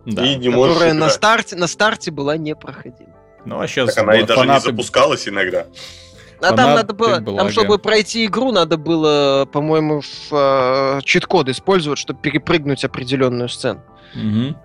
[0.09, 0.25] Да.
[0.25, 1.13] И не можешь которая на играть.
[1.13, 3.15] старте, на старте была непроходима.
[3.45, 5.67] Ну, а сейчас Так она и даже не запускалась иногда.
[6.41, 7.39] А там Фанаты надо было, блага.
[7.39, 13.83] там, чтобы пройти игру, надо было, по-моему, в, э, чит-код использовать, чтобы перепрыгнуть определенную сцену.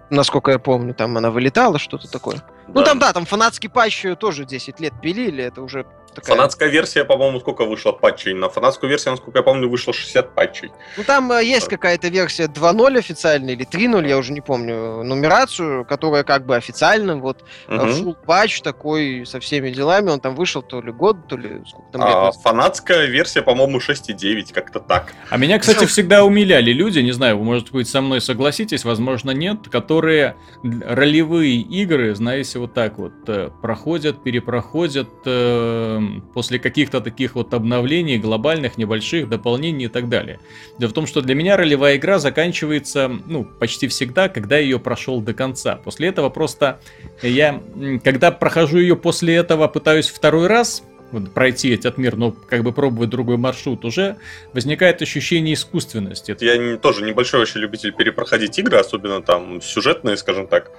[0.09, 2.41] Насколько я помню, там она вылетала, что-то такое.
[2.67, 6.35] Ну там, да, там фанатский патч тоже 10 лет пилили, это уже такая...
[6.35, 8.33] Фанатская версия, по-моему, сколько вышло патчей?
[8.33, 10.71] На фанатскую версию, насколько я помню, вышло 60 патчей.
[10.97, 15.85] Ну там э, есть какая-то версия 2.0 официальная или 3.0, я уже не помню, нумерацию,
[15.85, 20.81] которая как бы официально, вот, full патч такой со всеми делами, он там вышел то
[20.81, 22.41] ли год, то ли сколько там лет А назад.
[22.41, 25.13] фанатская версия, по-моему, 6,9, как-то так.
[25.29, 29.31] А меня, кстати, всегда умиляли люди, не знаю, вы, может быть, со мной согласитесь, возможно,
[29.31, 35.99] нет, которые ролевые игры, знаете, вот так вот э, проходят, перепроходят э,
[36.33, 40.39] после каких-то таких вот обновлений, глобальных, небольших, дополнений и так далее.
[40.79, 44.79] Дело в том, что для меня ролевая игра заканчивается, ну, почти всегда, когда я ее
[44.79, 45.75] прошел до конца.
[45.75, 46.79] После этого просто
[47.21, 47.61] я,
[48.03, 50.83] когда прохожу ее после этого, пытаюсь второй раз
[51.13, 54.17] вот пройти этот мир, но как бы пробовать другой маршрут, уже
[54.51, 56.35] возникает ощущение искусственности.
[56.39, 60.71] Я тоже небольшой вообще любитель перепроходить игры, особенно там сюжетные, скажем так.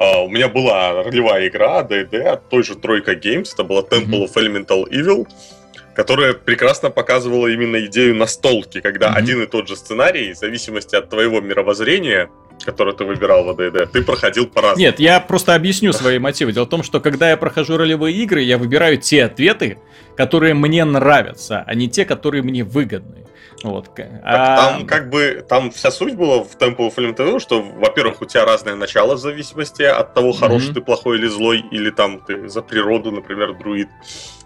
[0.00, 4.24] А, у меня была ролевая игра D&D от той же Тройка Games, это была Temple
[4.26, 5.28] of Elemental Evil,
[5.94, 9.16] которая прекрасно показывала именно идею настолки, когда Мгм.
[9.18, 12.30] один и тот же сценарий, в зависимости от твоего мировоззрения,
[12.64, 14.80] которое ты выбирал в D&D, ты проходил по-разному.
[14.80, 16.52] Нет, я просто объясню свои мотивы.
[16.52, 19.76] Дело в том, что когда я прохожу ролевые игры, я выбираю те ответы,
[20.16, 23.26] которые мне нравятся, а не те, которые мне выгодны.
[23.62, 23.94] Вот.
[23.94, 28.24] Так а- там как бы там вся суть была в Elemental Evil, что, во-первых, у
[28.24, 30.74] тебя разное начало в зависимости от того, хороший Мгм.
[30.74, 33.88] ты, плохой или злой, или там ты за природу, например, друид.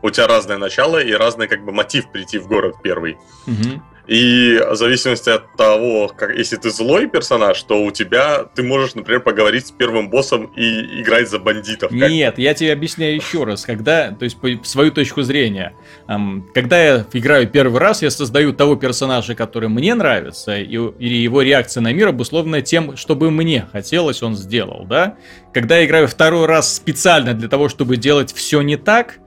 [0.02, 3.16] У тебя разное начало и разный как бы мотив прийти в город первый.
[3.46, 3.82] Мгм.
[4.07, 8.94] И в зависимости от того, как, если ты злой персонаж, то у тебя ты можешь,
[8.94, 11.90] например, поговорить с первым боссом и играть за бандитов.
[11.90, 13.64] Нет, я тебе объясняю еще раз.
[13.64, 15.74] Когда, то есть, по свою точку зрения,
[16.07, 21.14] ам, когда я играю первый раз, я создаю того персонажа, который мне нравится, и, или
[21.14, 25.16] его реакция на мир обусловлена тем, чтобы мне хотелось, он сделал, да?
[25.55, 29.18] Когда я играю второй раз специально для того, чтобы делать все не так,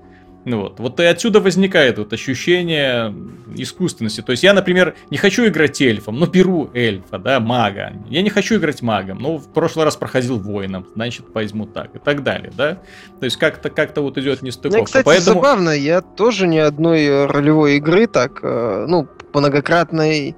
[0.47, 3.13] ну вот, вот и отсюда возникает вот ощущение
[3.55, 4.21] искусственности.
[4.21, 7.93] То есть я, например, не хочу играть эльфом, но беру эльфа, да, мага.
[8.09, 11.99] Я не хочу играть магом, но в прошлый раз проходил воином, значит возьму так и
[11.99, 12.79] так далее, да.
[13.19, 14.77] То есть как-то как-то вот идет нестыковка.
[14.77, 20.35] Мне, кстати, Поэтому забавно, я тоже ни одной ролевой игры так, э, ну, многократной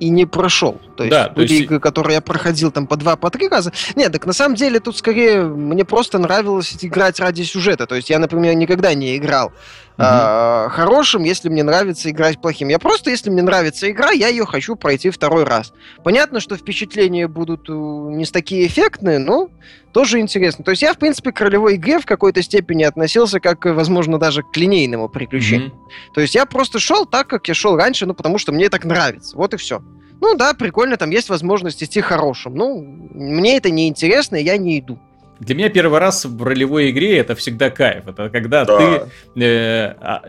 [0.00, 0.80] и не прошел.
[0.96, 3.72] То есть Да, были есть- которые я проходил там по два, по три раза.
[3.94, 7.86] Нет, так на самом деле тут скорее мне просто нравилось играть ради сюжета.
[7.86, 9.52] То есть я, например, никогда не играл
[9.98, 12.68] а, хорошим, если мне нравится играть плохим.
[12.68, 15.72] Я просто, если мне нравится игра, я ее хочу пройти второй раз.
[16.04, 19.48] Понятно, что впечатления будут э, не такие эффектные, но
[19.92, 20.64] тоже интересно.
[20.64, 24.18] То есть я, в принципе, к ролевой игре в какой-то степени относился как, э, возможно,
[24.18, 25.68] даже к линейному приключению.
[25.68, 25.78] Мгм.
[26.14, 28.84] То есть я просто шел так, как я шел раньше, ну, потому что мне так
[28.84, 29.36] нравится.
[29.36, 29.82] Вот и все.
[30.20, 32.54] Ну да, прикольно, там есть возможность идти хорошим.
[32.54, 32.82] Ну,
[33.14, 34.98] мне это не интересно, я не иду.
[35.38, 38.08] Для меня первый раз в ролевой игре это всегда кайф.
[38.08, 38.78] Это когда Да.
[38.78, 40.22] ты э, а,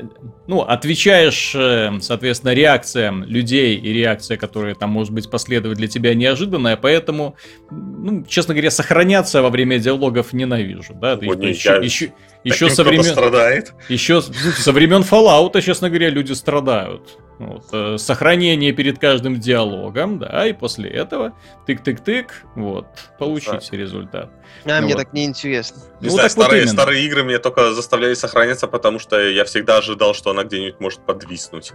[0.47, 6.13] ну, отвечаешь, э, соответственно, реакциям людей и реакция, которая там может быть последует для тебя
[6.13, 7.35] неожиданная, поэтому,
[7.71, 12.11] ну, честно говоря, сохраняться во время диалогов ненавижу, да, есть, Вот не еще, еще,
[12.43, 13.73] еще со времен, страдает.
[13.89, 17.17] еще ну, со времен Fallout, честно говоря, люди страдают.
[17.39, 21.33] Вот, э, сохранение перед каждым диалогом, да, и после этого
[21.67, 22.87] тык-тык-тык, вот,
[23.19, 24.31] получите результат.
[24.65, 24.95] А, Ну мне.
[24.97, 25.77] Так неинтересно.
[26.01, 26.73] Не Ну, знаю, так вот старые, именно.
[26.73, 30.99] старые игры меня только заставляли сохраняться, потому что я всегда ожидал, что она где-нибудь может
[31.05, 31.73] подвиснуть.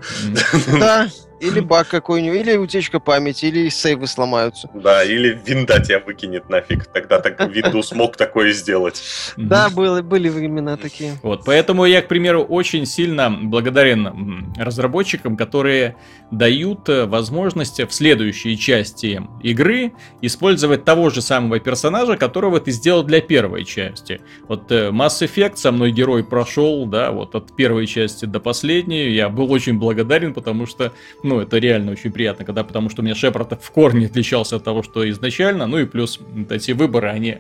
[0.79, 1.09] Да.
[1.43, 4.71] или баг какой-нибудь, или утечка памяти, или сейвы сломаются.
[4.75, 6.87] Да, или винда тебя выкинет нафиг.
[6.87, 9.03] Тогда так Windows мог такое сделать.
[9.37, 11.19] Да, было, были времена такие.
[11.23, 15.97] Вот, поэтому я, к примеру, очень сильно благодарен разработчикам, которые
[16.31, 23.03] дают э, возможность в следующей части игры использовать того же самого персонажа, которого ты сделал
[23.03, 24.21] для первой части.
[24.49, 29.11] Вот э, Mass Effect со мной герой прошел, да, вот от первой части до последней.
[29.11, 33.05] Я был очень благодарен, потому что, ну, это реально очень приятно, когда, потому что у
[33.05, 36.21] меня Шепард в корне отличался от того, что изначально, ну и плюс
[36.51, 37.39] эти выборы, они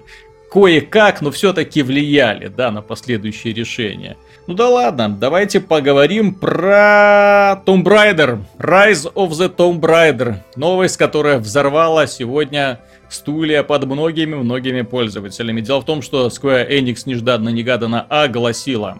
[0.52, 4.16] кое-как, но все-таки влияли, да, на последующие решения.
[4.46, 10.36] Ну да ладно, давайте поговорим про Tomb Raider, Rise of the Tomb Raider.
[10.56, 15.60] Новость, которая взорвала сегодня стулья под многими-многими пользователями.
[15.60, 18.98] Дело в том, что Square Enix нежданно-негаданно огласила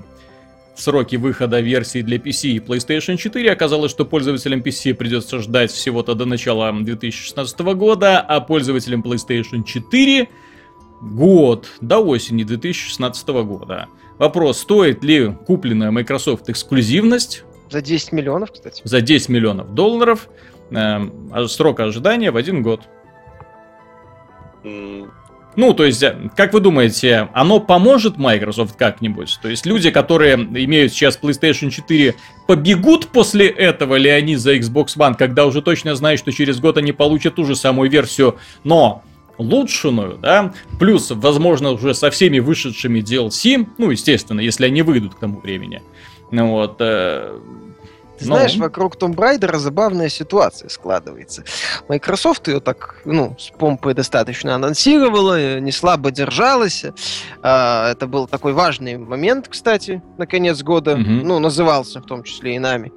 [0.75, 3.53] сроки выхода версии для PC и PlayStation 4.
[3.53, 10.29] Оказалось, что пользователям PC придется ждать всего-то до начала 2016 года, а пользователям PlayStation 4
[11.03, 13.89] год до осени 2016 года.
[14.19, 17.45] Вопрос, стоит ли купленная Microsoft эксклюзивность?
[17.71, 18.83] За 10 миллионов, кстати.
[18.85, 20.29] За 10 миллионов долларов.
[20.71, 21.01] Э,
[21.49, 22.83] срок ожидания в один год.
[25.55, 29.39] Ну, то есть, э, как вы думаете, оно поможет Microsoft как-нибудь?
[29.43, 32.15] То есть, люди, которые имеют сейчас PlayStation 4,
[32.47, 36.79] побегут после этого ли они за Xbox One, когда уже точно знают, что через год
[36.79, 39.03] они получат ту же самую версию, но
[39.37, 45.19] улучшенную, да, плюс, возможно, уже со всеми вышедшими DLC, ну, естественно, если они выйдут к
[45.19, 45.83] тому времени.
[46.31, 47.39] Ну вот, э,
[48.23, 48.37] ты ну.
[48.37, 51.45] знаешь, вокруг Tomb Raider забавная ситуация складывается.
[51.89, 56.85] Microsoft ее так, ну, с помпой достаточно анонсировала, э, не слабо держалась.
[57.43, 60.93] А, это был такой важный момент, кстати, на конец года.
[60.93, 61.01] Угу.
[61.01, 62.93] Ну, назывался в том числе и нами.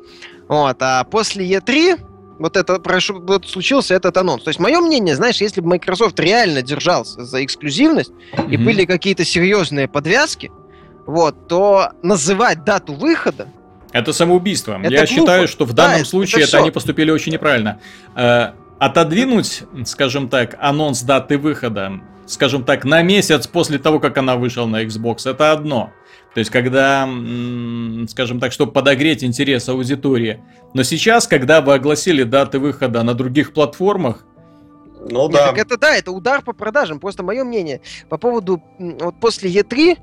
[0.48, 2.00] Вот, а после E3
[2.38, 4.44] вот это прошу, вот случился этот анонс.
[4.44, 8.50] То есть, мое мнение, знаешь, если бы Microsoft реально держался за эксклюзивность mm-hmm.
[8.50, 10.52] и были какие-то серьезные подвязки,
[11.06, 13.48] вот, то называть дату выхода
[13.96, 14.78] это самоубийство.
[14.78, 15.08] Это Я глупо.
[15.08, 17.80] считаю, что в данном да, случае это, это они поступили очень неправильно.
[18.14, 24.36] Э, отодвинуть, скажем так, анонс даты выхода, скажем так, на месяц после того, как она
[24.36, 25.94] вышла на Xbox, это одно.
[26.34, 27.08] То есть, когда,
[28.10, 30.44] скажем так, чтобы подогреть интерес аудитории.
[30.74, 34.26] Но сейчас, когда вы огласили даты выхода на других платформах,
[35.10, 35.48] ну да.
[35.48, 37.00] так это да, это удар по продажам.
[37.00, 37.80] Просто мое мнение
[38.10, 39.98] по поводу вот после E3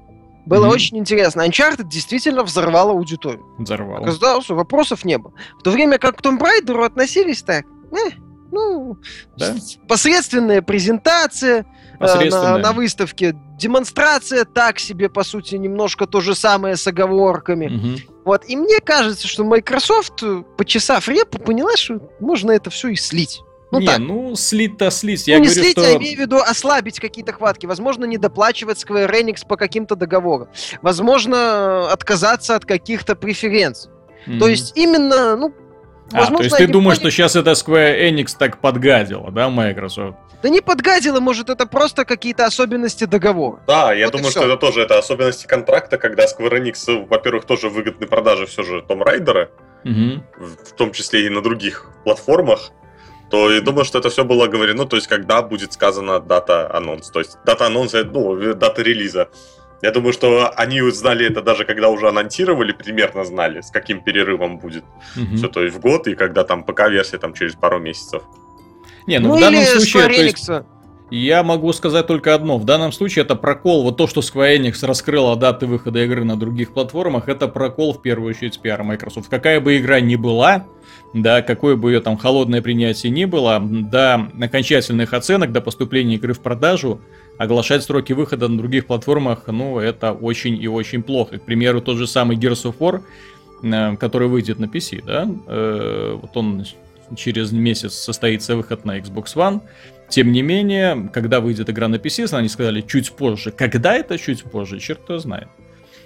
[0.46, 0.74] было mm-hmm.
[0.74, 1.46] очень интересно.
[1.46, 3.44] Uncharted действительно взорвал аудиторию.
[3.58, 4.02] Взорвал.
[4.02, 5.32] Оказалось, вопросов не было.
[5.58, 8.10] В то время как к Tomb Raider относились так, э,
[8.50, 8.98] ну,
[9.36, 9.54] да?
[9.88, 11.64] посредственная презентация
[11.98, 17.66] э, на, на выставке, демонстрация так себе, по сути, немножко то же самое с оговорками.
[17.66, 18.22] Угу.
[18.24, 20.22] Вот, и мне кажется, что Microsoft,
[20.58, 23.40] почесав репу, поняла, что можно это все и слить.
[23.72, 23.98] Ну, не, так.
[24.00, 25.26] ну слить-то слить.
[25.26, 25.88] Я ну, не говорю, слить, что...
[25.88, 27.64] я имею в виду ослабить какие-то хватки.
[27.64, 30.48] Возможно, не доплачивать Square Enix по каким-то договорам.
[30.82, 33.90] Возможно, отказаться от каких-то преференций.
[34.26, 34.38] Mm-hmm.
[34.38, 35.54] То есть именно, ну,
[36.10, 40.18] Возможно, а, то есть ты думаешь, что сейчас это Square Enix так подгадила, да, Microsoft?
[40.42, 43.62] Да не подгадила, может, это просто какие-то особенности договора.
[43.66, 47.70] Да, я вот думаю, что это тоже это особенности контракта, когда Square Enix, во-первых, тоже
[47.70, 49.50] выгодны продажи все же Том Райдера,
[49.82, 50.22] угу.
[50.36, 52.72] в том числе и на других платформах
[53.32, 57.08] то я думаю, что это все было говорено, то есть когда будет сказана дата анонс,
[57.10, 59.30] то есть дата анонса, ну, дата релиза.
[59.80, 64.58] Я думаю, что они знали это даже когда уже анонсировали, примерно знали, с каким перерывом
[64.58, 64.84] будет
[65.16, 65.36] угу.
[65.36, 68.22] все, то есть в год и когда там ПК-версия там через пару месяцев.
[69.06, 70.50] Не, ну, ну в данном случае, то есть,
[71.18, 72.58] я могу сказать только одно.
[72.58, 73.82] В данном случае это прокол.
[73.82, 78.00] Вот то, что Square Enix раскрыла даты выхода игры на других платформах, это прокол в
[78.00, 79.28] первую очередь с PR Microsoft.
[79.28, 80.66] Какая бы игра ни была,
[81.12, 86.32] да, какое бы ее там холодное принятие ни было, до окончательных оценок, до поступления игры
[86.32, 87.00] в продажу,
[87.36, 91.38] оглашать сроки выхода на других платформах, ну, это очень и очень плохо.
[91.38, 93.02] К примеру, тот же самый Gears of War,
[93.62, 96.64] э, который выйдет на PC, да, э, вот он
[97.16, 99.60] через месяц состоится выход на Xbox One,
[100.08, 103.50] тем не менее, когда выйдет игра на PC, они сказали чуть позже.
[103.50, 105.48] Когда это чуть позже, черт кто знает.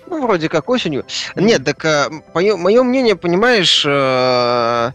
[0.09, 1.05] Ну, вроде как осенью.
[1.35, 4.93] Нет, так э, мое, мое мнение, понимаешь, э,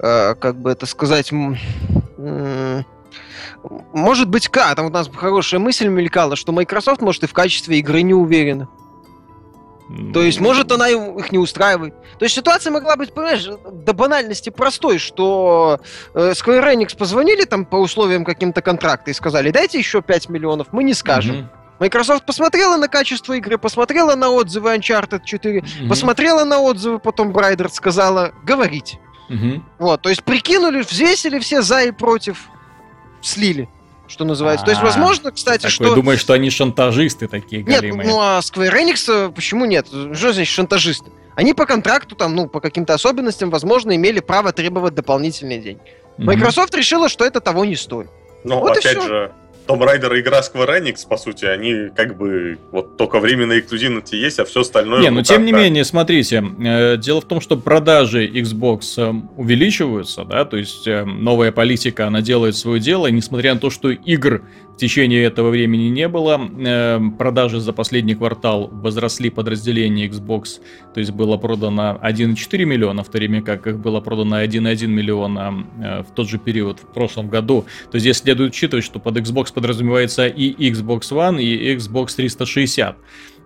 [0.00, 2.82] э, как бы это сказать, э,
[3.92, 7.78] может быть, как, там у нас хорошая мысль мелькала, что Microsoft, может, и в качестве
[7.78, 8.68] игры не уверена.
[10.12, 11.94] То есть, может, она их не устраивает.
[12.18, 15.80] То есть ситуация могла быть, понимаешь, до банальности простой, что
[16.14, 20.68] э, Square Enix позвонили там по условиям каким-то контракта и сказали, дайте еще 5 миллионов,
[20.72, 21.36] мы не скажем.
[21.36, 21.80] Mm-hmm.
[21.80, 25.88] Microsoft посмотрела на качество игры, посмотрела на отзывы Uncharted 4, mm-hmm.
[25.88, 28.98] посмотрела на отзывы потом Брайдер, сказала, говорить.
[29.30, 29.62] Угу.
[29.78, 32.48] Вот, то есть прикинули, взвесили все за и против,
[33.20, 33.68] слили
[34.08, 34.64] что называется.
[34.64, 35.94] То есть, возможно, кстати, Такой, что...
[35.94, 39.86] думаешь, что они шантажисты такие Нет, ну а Square Enix, э, почему нет?
[39.86, 41.10] Что значит шантажисты?
[41.36, 45.80] Они по контракту, там, ну, по каким-то особенностям, возможно, имели право требовать дополнительные деньги.
[46.16, 46.78] Microsoft mm-hmm.
[46.78, 48.08] решила, что это того не стоит.
[48.42, 49.32] Ну, вот опять же,
[49.68, 54.38] том Raider игра Square Enix, по сути, они как бы вот только временные эксклюзивности есть,
[54.38, 55.02] а все остальное...
[55.02, 60.24] Не, ну тем не менее, смотрите, э, дело в том, что продажи Xbox э, увеличиваются,
[60.24, 63.90] да, то есть э, новая политика, она делает свое дело, и несмотря на то, что
[63.90, 64.42] игр
[64.78, 66.40] в течение этого времени не было,
[67.18, 70.60] продажи за последний квартал возросли подразделение Xbox,
[70.94, 75.66] то есть было продано 1,4 миллиона, в то время как их было продано 1,1 миллиона
[76.08, 77.62] в тот же период в прошлом году.
[77.90, 82.96] То есть здесь следует учитывать, что под Xbox подразумевается и Xbox One, и Xbox 360.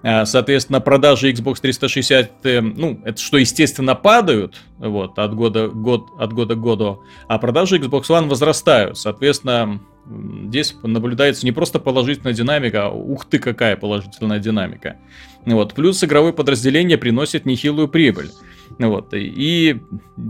[0.03, 6.09] А, соответственно, продажи Xbox 360, э, ну, это что, естественно, падают вот, от, года, год,
[6.18, 8.99] от года к году, а продажи Xbox One возрастают.
[8.99, 14.96] Соответственно, здесь наблюдается не просто положительная динамика, а ух ты, какая положительная динамика.
[15.44, 15.74] Вот.
[15.74, 18.30] Плюс игровое подразделение приносит нехилую прибыль.
[18.78, 19.12] Вот.
[19.12, 19.80] И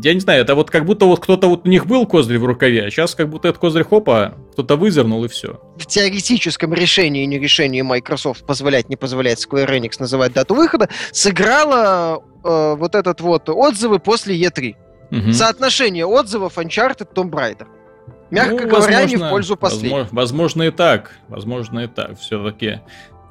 [0.02, 2.44] я не знаю, это вот как будто вот кто-то вот у них был козырь в
[2.44, 5.60] рукаве, а сейчас как будто этот козырь хопа кто-то выдернул и все.
[5.76, 12.22] В теоретическом решении, не решении Microsoft позволять, не позволять Square Enix называть дату выхода, сыграла
[12.44, 14.74] э, вот этот вот отзывы после E3.
[15.10, 15.32] Угу.
[15.32, 17.66] Соотношение отзывов Uncharted Tomb Raider.
[18.32, 19.98] Мягко ну, говоря, возможно, не в пользу последнего.
[19.98, 21.10] Возможно, возможно и так.
[21.28, 22.18] Возможно и так.
[22.18, 22.80] Все-таки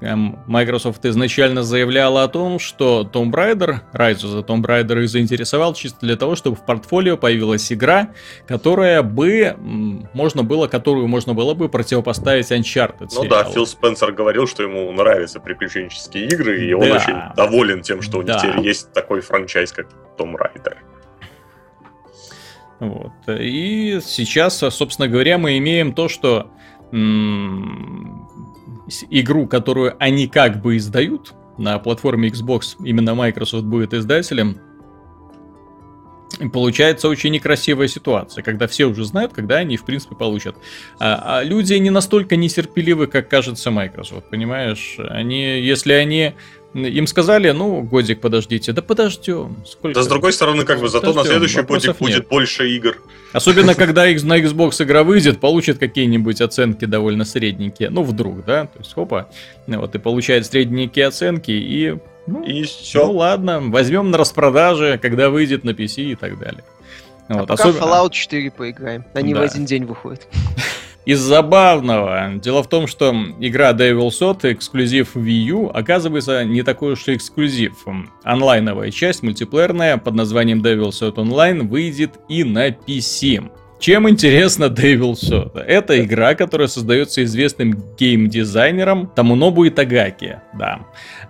[0.01, 5.75] Эм, Microsoft изначально заявляла о том, что Tomb Raider, Rise за Tomb Raider их заинтересовал
[5.75, 8.09] чисто для того, чтобы в портфолио появилась игра,
[8.47, 9.55] которая бы
[10.13, 13.09] можно было, которую можно было бы противопоставить Uncharted.
[13.13, 16.95] Ну да, Фил Спенсер говорил, что ему нравятся приключенческие игры, и он да.
[16.95, 18.39] очень доволен тем, что у них да.
[18.39, 19.85] теперь есть такой франчайз, как
[20.17, 20.77] Tomb Raider.
[22.81, 23.11] Вот.
[23.27, 26.51] И сейчас, собственно говоря, мы имеем то, что
[29.09, 34.57] игру, которую они как бы издают на платформе Xbox, именно Microsoft будет издателем,
[36.51, 40.55] получается очень некрасивая ситуация, когда все уже знают, когда они, в принципе, получат.
[40.99, 44.97] А, а люди не настолько нетерпеливы, как кажется Microsoft, понимаешь?
[44.97, 46.33] Они, если они
[46.73, 48.71] им сказали, ну, годик подождите.
[48.71, 49.57] Да подождем.
[49.65, 49.99] Сколько?
[49.99, 52.97] Да, с другой стороны, как бы, зато подождем, на следующий годик будет больше игр.
[53.33, 57.89] Особенно, когда на Xbox игра выйдет, получит какие-нибудь оценки довольно средненькие.
[57.89, 58.65] Ну, вдруг, да?
[58.67, 59.29] То есть, хопа,
[59.67, 61.97] вот, и получает средненькие оценки, и...
[62.27, 63.05] Ну, и все.
[63.05, 66.63] Ну, ладно, возьмем на распродаже, когда выйдет на PC и так далее.
[67.27, 67.83] А вот, пока особенно...
[67.83, 69.05] Fallout 4 поиграем.
[69.13, 69.41] Они да.
[69.41, 70.27] в один день выходят.
[71.03, 72.33] Из забавного.
[72.35, 77.15] Дело в том, что игра Devil's Out, эксклюзив Wii U, оказывается не такой уж и
[77.15, 77.73] эксклюзив.
[78.23, 83.49] Онлайновая часть, мультиплеерная, под названием Devil's Out Online, выйдет и на PC.
[83.81, 85.59] Чем интересно Devil Soda?
[85.59, 90.39] Это игра, которая создается известным геймдизайнером Тамунобу Итагаки.
[90.53, 90.81] Да.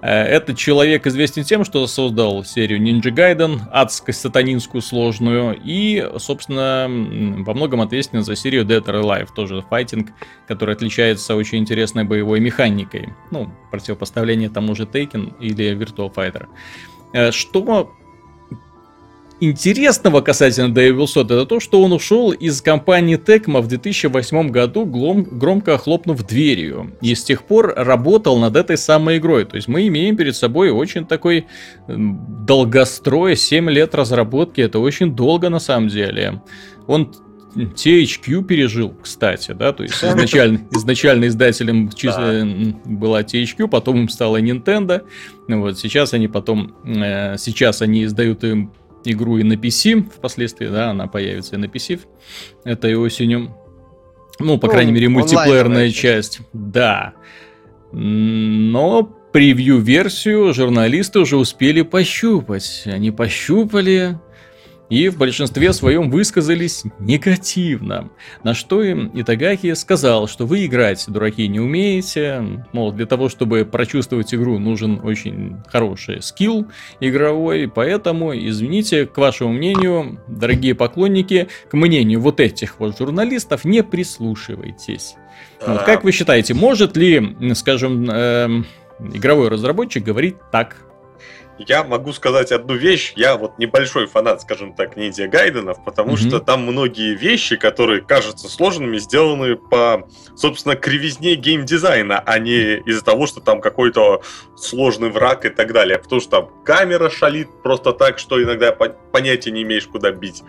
[0.02, 6.88] Э, этот человек известен тем, что создал серию Ninja Gaiden, адскую сатанинскую сложную, и, собственно,
[6.89, 10.10] во многом ответственен за серию Dead or Alive, тоже файтинг,
[10.45, 13.14] который отличается очень интересной боевой механикой.
[13.32, 16.47] Ну, противопоставление тому же Taken или Virtual Fighter.
[17.14, 17.93] Э, что
[19.42, 24.86] интересного касательно Дэйва Вилсота, это то, что он ушел из компании Tecmo в 2008 году,
[24.86, 26.96] громко хлопнув дверью.
[27.02, 29.46] И с тех пор работал над этой самой игрой.
[29.46, 31.48] То есть мы имеем перед собой очень такой
[31.88, 34.62] долгострой, 7 лет разработки.
[34.62, 36.42] Это очень долго на самом деле.
[36.88, 37.12] Он
[37.56, 42.48] THQ пережил, кстати, да, то есть изначально, изначально издателем чисто
[42.86, 45.04] была THQ, потом им стала Nintendo,
[45.48, 48.72] вот сейчас они потом, э, сейчас они издают им
[49.06, 52.02] игру и на PC впоследствии, да, она появится и на PC
[52.64, 53.56] этой осенью.
[54.39, 56.38] Ну, по ну, крайней мере, мультиплеерная часть.
[56.38, 56.47] часть.
[56.54, 57.14] Да.
[57.91, 62.84] Но превью-версию журналисты уже успели пощупать.
[62.86, 64.20] Они пощупали,
[64.92, 68.10] и в большинстве своем высказались негативно.
[68.44, 73.64] На что им Итагаки сказал, что вы играть, дураки, не умеете, мол, для того, чтобы
[73.64, 76.68] прочувствовать игру, нужен очень хороший скилл
[77.00, 83.84] игровой, поэтому, извините, к вашему мнению, дорогие поклонники, к мнению вот этих вот журналистов не
[83.84, 85.16] прислушивайтесь.
[85.66, 88.64] Вот, как вы считаете, может ли, скажем, э,
[89.14, 90.76] игровой разработчик говорить так
[91.68, 93.14] я могу сказать одну вещь.
[93.16, 96.28] Я вот небольшой фанат, скажем так, ниндзя гайденов, потому mm-hmm.
[96.28, 103.03] что там многие вещи, которые кажутся сложными, сделаны по, собственно, кривизне геймдизайна, а не из-за
[103.03, 104.22] того, что там какой-то
[104.55, 105.99] сложный враг и так далее.
[105.99, 110.43] Потому что там камера шалит просто так, что иногда понятия не имеешь, куда бить.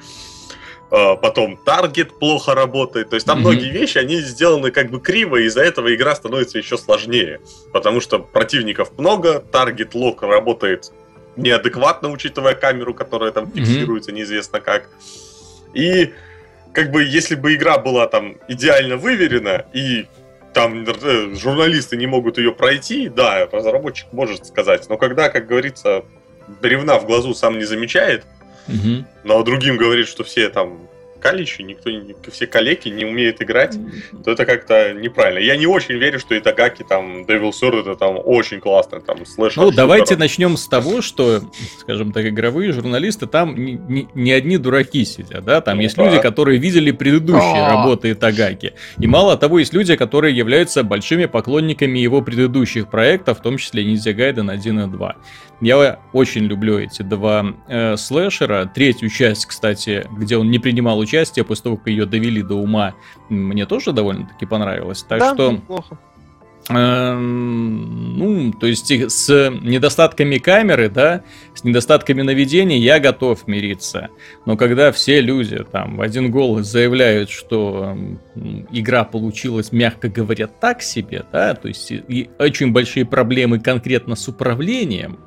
[0.93, 3.09] А, потом таргет плохо работает.
[3.09, 3.41] То есть там mm-hmm.
[3.41, 7.41] многие вещи, они сделаны как бы криво, и из-за этого игра становится еще сложнее.
[7.73, 10.93] Потому что противников много, таргет лок работает
[11.37, 14.15] неадекватно, учитывая камеру, которая там фиксируется mm-hmm.
[14.15, 14.89] неизвестно как.
[15.75, 16.13] И
[16.73, 20.07] как бы если бы игра была там идеально выверена и
[20.53, 24.89] там э, журналисты не могут ее пройти, да, разработчик может сказать.
[24.89, 26.05] Но когда, как говорится,
[26.61, 28.25] бревна в глазу сам не замечает,
[28.69, 29.05] Угу.
[29.25, 30.89] Но другим говорит, что все там
[31.23, 31.91] каличи, никто,
[32.31, 33.77] все калеки не умеют играть,
[34.25, 35.39] то это как-то неправильно.
[35.39, 39.57] Я не очень верю, что Итагаки, там, Devil Sword, это там очень классно, там, слэш
[39.57, 41.43] Ну, давайте начнем с того, что,
[41.79, 45.97] скажем так, игровые журналисты там не, не, не одни дураки сидят, да, там ну, есть
[45.97, 46.05] да.
[46.05, 47.77] люди, которые видели предыдущие А-а-а.
[47.77, 48.75] работы Итагаки.
[48.99, 53.85] И мало того, есть люди, которые являются большими поклонниками его предыдущих проектов, в том числе
[53.85, 55.17] Ninja Gaiden 1 и 2.
[55.63, 58.67] Я очень люблю эти два э, слэшера.
[58.67, 62.95] Третью часть, кстати, где он не принимал участие, после того, как ее довели до ума,
[63.29, 65.05] мне тоже довольно-таки понравилось.
[65.05, 65.53] Так да, что...
[65.53, 65.99] Неплохо.
[66.69, 71.23] Э, ну, то есть с недостатками камеры, да,
[71.55, 74.09] с недостатками наведения я готов мириться.
[74.47, 77.97] Но когда все люди там в один голос заявляют, что
[78.71, 84.27] игра получилась, мягко говоря, так себе, да, то есть и очень большие проблемы конкретно с
[84.27, 85.19] управлением,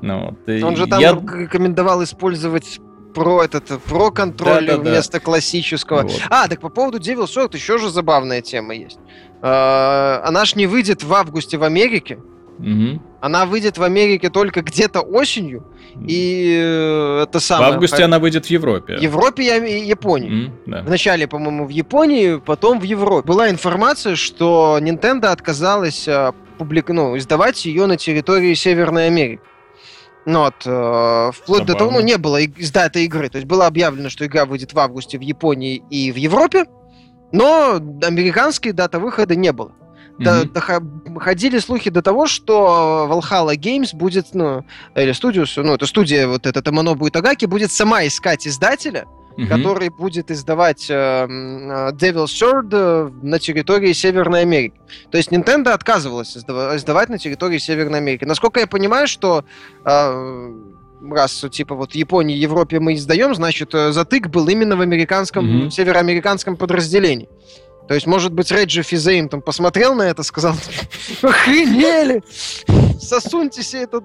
[0.00, 1.12] ну, вот, Он же там я...
[1.12, 2.80] рекомендовал использовать
[3.14, 5.20] про этот про контроль да, да, вместо да.
[5.20, 6.02] классического.
[6.02, 6.22] Вот.
[6.30, 8.98] А, так по поводу Devil Sword еще же забавная тема есть.
[9.42, 12.18] Э, она ж не выйдет в августе в Америке.
[12.58, 13.00] Угу.
[13.20, 15.64] Она выйдет в Америке только где-то осенью.
[16.06, 17.72] И э, это самое.
[17.72, 18.96] В августе она выйдет в Европе.
[18.96, 20.30] В Европе и Японии.
[20.30, 20.82] Mm, да.
[20.82, 23.26] Вначале, по-моему, в Японии, потом в Европе.
[23.26, 26.88] Была информация, что Nintendo отказалась э, публик...
[26.88, 29.40] ну, издавать ее на территории Северной Америки.
[30.30, 31.72] Ну, вот, э, вплоть Забавно.
[31.72, 33.30] до того, ну, не было изда этой игры.
[33.30, 36.66] То есть было объявлено, что игра выйдет в августе в Японии и в Европе,
[37.32, 39.72] но американской даты выхода не было.
[40.20, 40.52] Mm-hmm.
[40.52, 46.28] До, доходили слухи до того, что Valhalla Games будет, ну, или Studios, ну, это студия,
[46.28, 49.06] вот эта Таманобу Итагаки, будет сама искать издателя,
[49.38, 49.48] угу.
[49.48, 51.26] который будет издавать э, э
[51.92, 54.74] Devil's Sword э, на территории Северной Америки.
[55.10, 58.24] То есть Nintendo отказывалась издавать на территории Северной Америки.
[58.24, 59.44] Насколько я понимаю, что
[59.84, 60.52] э,
[61.10, 65.70] раз типа вот Японии, Европе мы издаем, значит э, затык был именно в американском, угу.
[65.70, 67.28] североамериканском подразделении.
[67.88, 70.54] То есть, может быть, Реджи Физейм там посмотрел на это, сказал,
[71.22, 72.22] охренели!
[73.00, 74.02] Засуньте себе это...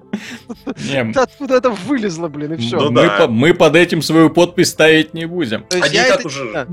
[1.20, 2.78] Откуда это вылезло, блин, и все.
[2.78, 5.66] Ну, мы, по, мы под этим свою подпись ставить не будем.
[5.68, 6.66] Так уже...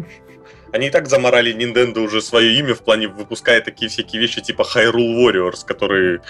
[0.72, 4.64] Они и так заморали Nintendo уже свое имя в плане выпуская такие всякие вещи типа
[4.64, 6.22] Hyrule Warriors, которые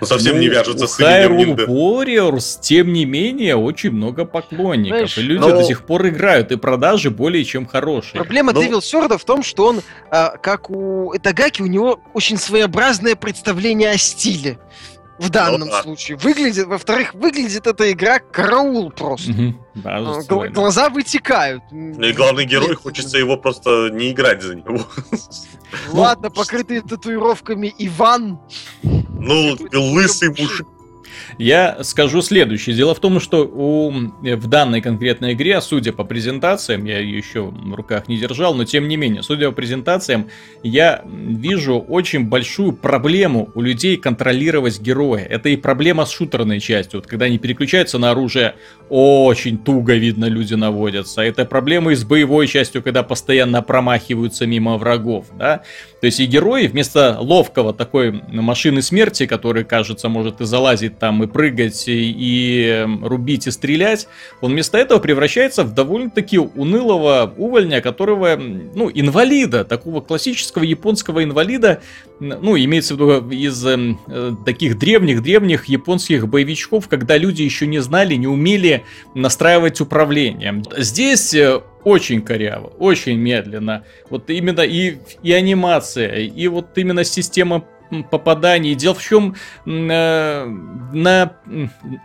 [0.00, 4.98] ну, совсем ну, не вяжутся с именем Hyrule Warriors, тем не менее, очень много поклонников.
[4.98, 5.50] Знаешь, и люди но...
[5.50, 8.22] до сих пор играют, и продажи более чем хорошие.
[8.22, 8.62] Проблема но...
[8.62, 13.90] Devil Sword в том, что он, а, как у Этагаки, у него очень своеобразное представление
[13.90, 14.58] о стиле
[15.18, 15.82] в данном ну, да.
[15.82, 16.16] случае.
[16.18, 19.32] Выглядит, во-вторых, выглядит эта игра караул просто.
[19.74, 21.62] Да, Гл- глаза вытекают.
[21.70, 24.80] Ну и главный герой, хочется его просто не играть за него.
[25.92, 28.38] Ладно, покрытый татуировками Иван.
[28.82, 30.66] Ну, лысый мужик
[31.38, 32.76] я скажу следующее.
[32.76, 37.44] Дело в том, что у, в данной конкретной игре, судя по презентациям, я ее еще
[37.44, 40.28] в руках не держал, но тем не менее, судя по презентациям,
[40.62, 45.24] я вижу очень большую проблему у людей контролировать героя.
[45.24, 47.00] Это и проблема с шутерной частью.
[47.00, 48.54] Вот когда они переключаются на оружие,
[48.88, 51.22] очень туго видно люди наводятся.
[51.22, 55.62] Это проблема и с боевой частью, когда постоянно промахиваются мимо врагов, да.
[56.00, 61.07] То есть и герой вместо ловкого такой машины смерти, который, кажется, может и залазить там,
[61.22, 64.08] и прыгать, и, и рубить, и стрелять,
[64.40, 71.80] он вместо этого превращается в довольно-таки унылого увольня, которого, ну, инвалида, такого классического японского инвалида,
[72.20, 78.14] ну, имеется в виду из э, таких древних-древних японских боевичков, когда люди еще не знали,
[78.14, 78.84] не умели
[79.14, 80.62] настраивать управление.
[80.76, 83.84] Здесь э, очень коряво, очень медленно.
[84.10, 87.64] Вот именно и, и анимация, и вот именно система
[88.10, 88.74] попаданий.
[88.74, 89.34] Дело в чем
[89.66, 90.44] э,
[90.92, 91.32] на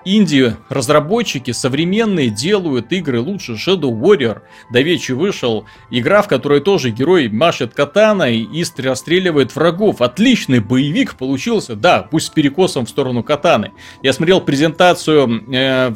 [0.05, 3.53] Индию разработчики современные делают игры лучше.
[3.53, 5.65] Shadow Warrior до вечи вышел.
[5.91, 10.01] Игра, в которой тоже герой машет катаной и расстреливает врагов.
[10.01, 11.75] Отличный боевик получился.
[11.75, 13.71] Да, пусть с перекосом в сторону катаны.
[14.01, 15.93] Я смотрел презентацию э,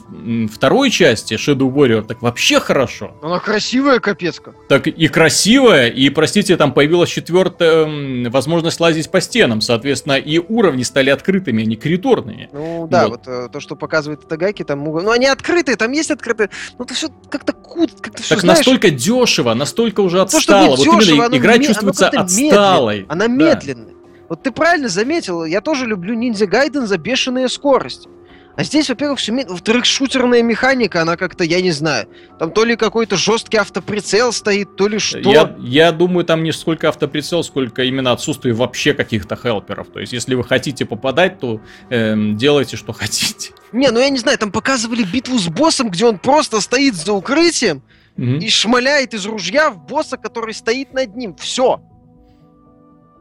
[0.52, 3.12] второй части Shadow Warrior, так вообще хорошо.
[3.22, 4.56] Она красивая, капец как.
[4.68, 10.84] Так и красивая, и, простите, там появилась четвертая возможность лазить по стенам, соответственно, и уровни
[10.84, 12.49] стали открытыми, а не коридорными.
[12.51, 16.11] Ну да, вот, вот э, то, что показывает Тагаки, там, ну они открытые, там есть
[16.11, 20.75] открытые, ну это все как-то кут, как-то все, Так знаешь, настолько дешево, настолько уже отстало,
[20.75, 23.05] вот дешево, именно игра чувствуется отсталой.
[23.09, 23.93] Она медленная.
[24.30, 28.09] Вот ты правильно заметил, я тоже люблю Ниндзя Гайден за бешеные скорости.
[28.58, 32.08] А здесь, во-первых, все во-вторых, шутерная механика, она как-то, я не знаю,
[32.39, 35.20] там то ли какой-то жесткий автоприцел стоит, то ли что.
[35.20, 39.89] Я, я думаю, там не сколько автоприцел, сколько именно отсутствие вообще каких-то хелперов.
[39.89, 43.51] То есть, если вы хотите попадать, то э, делайте, что хотите.
[43.72, 47.14] Не, ну я не знаю, там показывали битву с боссом, где он просто стоит за
[47.14, 47.84] укрытием
[48.18, 48.39] mm-hmm.
[48.39, 51.36] и шмаляет из ружья в босса, который стоит над ним.
[51.36, 51.80] Все.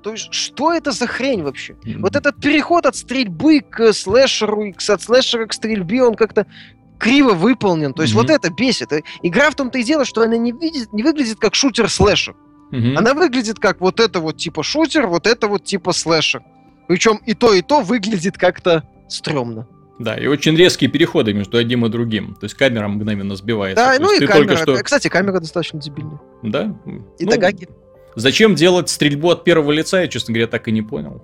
[0.06, 1.72] То есть, что это за хрень вообще?
[1.72, 1.98] Mm-hmm.
[1.98, 6.46] Вот этот переход от стрельбы к слэшеру, и от слэшера к стрельбе, он как-то
[6.96, 7.92] криво выполнен.
[7.92, 8.16] То есть, mm-hmm.
[8.18, 8.92] вот это бесит.
[9.24, 12.36] Игра в том-то и дело, что она не, видит, не выглядит как шутер-слэшер.
[12.70, 12.94] Mm-hmm.
[12.94, 16.42] Она выглядит как вот это вот типа шутер, вот это вот типа слэшер.
[16.86, 19.66] Причем и то, и то выглядит как-то стрёмно.
[19.98, 22.36] Да, и очень резкие переходы между одним и другим.
[22.36, 23.84] То есть камера мгновенно сбивается.
[23.84, 24.56] Да, То ну и камера.
[24.56, 24.80] Что...
[24.84, 26.20] Кстати, камера достаточно дебильная.
[26.44, 26.72] Да?
[27.18, 27.66] И ну, Тагаки.
[28.16, 31.22] Зачем делать стрельбу от первого лица, я, честно говоря, так и не понял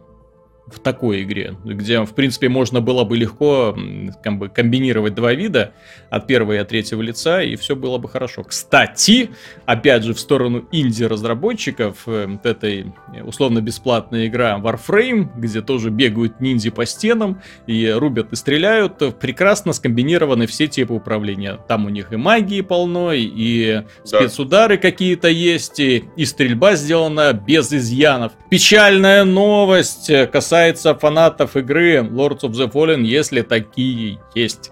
[0.66, 3.76] в такой игре, где, в принципе, можно было бы легко
[4.22, 5.72] как бы, комбинировать два вида
[6.08, 8.44] от первого и от третьего лица, и все было бы хорошо.
[8.44, 9.30] Кстати,
[9.66, 12.92] опять же, в сторону инди-разработчиков, э, вот этой
[13.24, 20.46] условно-бесплатная игра Warframe, где тоже бегают ниндзя по стенам и рубят и стреляют, прекрасно скомбинированы
[20.46, 21.58] все типы управления.
[21.66, 27.72] Там у них и магии полно, и спецудары какие-то есть, и, и стрельба сделана без
[27.72, 28.32] изъянов.
[28.48, 34.70] Печальная новость касается касается фанатов игры Lords of the Fallen, если такие есть.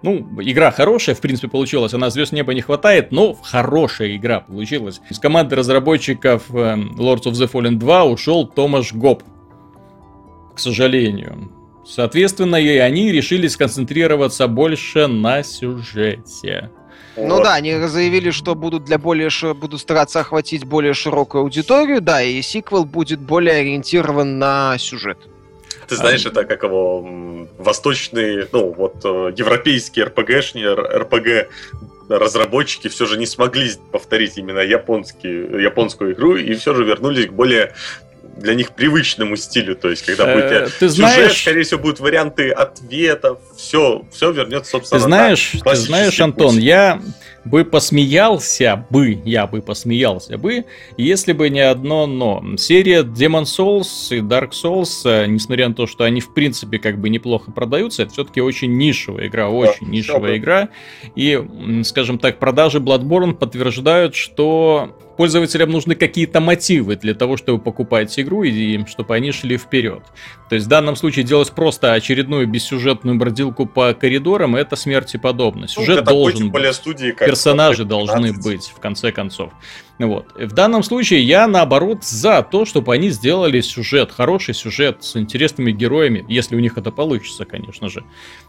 [0.00, 1.92] Ну, игра хорошая, в принципе, получилась.
[1.92, 5.02] Она звезд неба не хватает, но хорошая игра получилась.
[5.10, 9.22] Из команды разработчиков э, Lords of the Fallen 2 ушел Томаш Гоп.
[10.56, 11.52] К сожалению.
[11.84, 16.70] Соответственно, и они решили сконцентрироваться больше на сюжете.
[17.16, 17.44] Ну вот.
[17.44, 22.40] да, они заявили, что будут для более будут стараться охватить более широкую аудиторию, да, и
[22.42, 25.18] сиквел будет более ориентирован на сюжет.
[25.88, 27.06] Ты знаешь, а, это как его
[27.58, 31.50] восточные, ну вот э, европейские РПГшни, РПГ
[32.08, 37.32] разработчики все же не смогли повторить именно японский, японскую игру и все же вернулись к
[37.32, 37.74] более
[38.36, 39.76] для них привычному стилю.
[39.76, 44.32] То есть, когда будет э, ты сюжет, знаешь, скорее всего, будут варианты ответов, все, все
[44.32, 46.64] вернется, собственно, Ты знаешь, ты знаешь, Антон, путь.
[46.64, 47.00] я
[47.44, 50.64] бы посмеялся бы, я бы посмеялся бы,
[50.96, 52.42] если бы не одно но.
[52.56, 56.98] Серия Demon Souls и Dark Souls, э, несмотря на то, что они в принципе как
[56.98, 60.68] бы неплохо продаются, это все-таки очень нишевая игра, очень да, нишевая игра.
[61.14, 61.40] И,
[61.84, 68.42] скажем так, продажи Bloodborne подтверждают, что пользователям нужны какие-то мотивы для того, чтобы покупать игру
[68.42, 70.02] и чтобы они шли вперед.
[70.48, 75.68] То есть в данном случае делать просто очередную бессюжетную бродилку по коридорам это смерти подобно.
[75.68, 76.74] Сюжет ну, должен быть.
[76.74, 79.52] Студии, персонажи должны быть в конце концов.
[79.98, 80.26] Вот.
[80.34, 85.70] В данном случае я наоборот за то, чтобы они сделали сюжет, хороший сюжет с интересными
[85.70, 88.04] героями, если у них это получится, конечно же.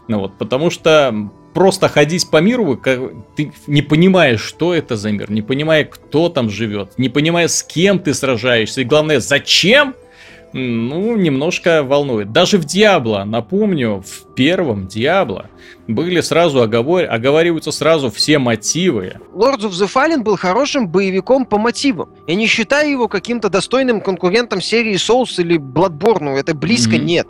[0.08, 2.76] Ну вот, потому что просто ходить по миру,
[3.36, 7.62] ты не понимаешь, что это за мир, не понимая, кто там живет, не понимая, с
[7.62, 9.94] кем ты сражаешься, и главное, зачем,
[10.54, 12.30] ну, немножко волнует.
[12.30, 15.50] Даже в Диабло, напомню, в первом Диабло
[15.88, 17.06] были сразу оговор...
[17.10, 19.14] оговариваются сразу все мотивы.
[19.34, 22.10] Lords of the Fallen был хорошим боевиком по мотивам.
[22.28, 27.04] Я не считаю его каким-то достойным конкурентом серии Souls или Bloodborne, это близко mm-hmm.
[27.04, 27.26] нет.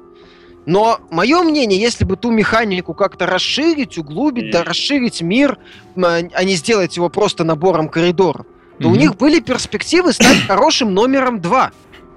[0.67, 5.57] Но мое мнение, если бы ту механику как-то расширить, углубить, да расширить мир,
[5.97, 8.45] а не сделать его просто набором коридоров,
[8.79, 8.93] то mm-hmm.
[8.93, 11.73] у них были перспективы стать хорошим номером два.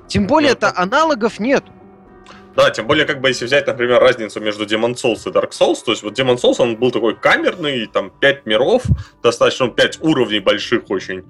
[0.08, 1.64] Тем более, это аналогов нет.
[2.58, 5.78] Да, тем более, как бы, если взять, например, разницу между Demon Souls и Dark Souls,
[5.86, 8.82] то есть вот Demon Souls, он был такой камерный, там, 5 миров,
[9.22, 11.24] достаточно 5 уровней больших очень,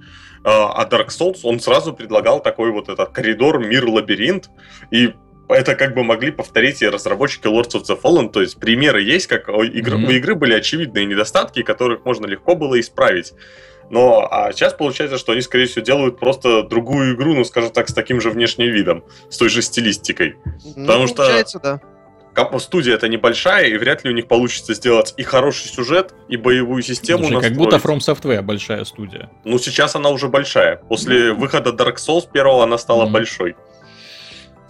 [0.45, 4.49] а, а Dark Souls, он сразу предлагал такой вот этот коридор, мир, лабиринт,
[4.89, 5.13] и
[5.49, 9.27] это как бы могли повторить и разработчики Lords of the Fallen, то есть примеры есть,
[9.27, 10.07] как у игры, mm-hmm.
[10.07, 13.33] у игры были очевидные недостатки, которых можно легко было исправить.
[13.89, 17.87] Но а сейчас получается, что они, скорее всего, делают просто другую игру, ну, скажем так,
[17.89, 20.35] с таким же внешним видом, с той же стилистикой.
[20.75, 21.81] Ну, Потому что- получается, да.
[22.33, 26.37] Капо студия это небольшая, и вряд ли у них получится сделать и хороший сюжет, и
[26.37, 27.57] боевую систему Слушай, как настроить.
[27.57, 29.31] будто From Software большая студия.
[29.43, 30.75] Ну, сейчас она уже большая.
[30.77, 33.13] После выхода Dark Souls первого она стала Мгм.
[33.13, 33.55] большой.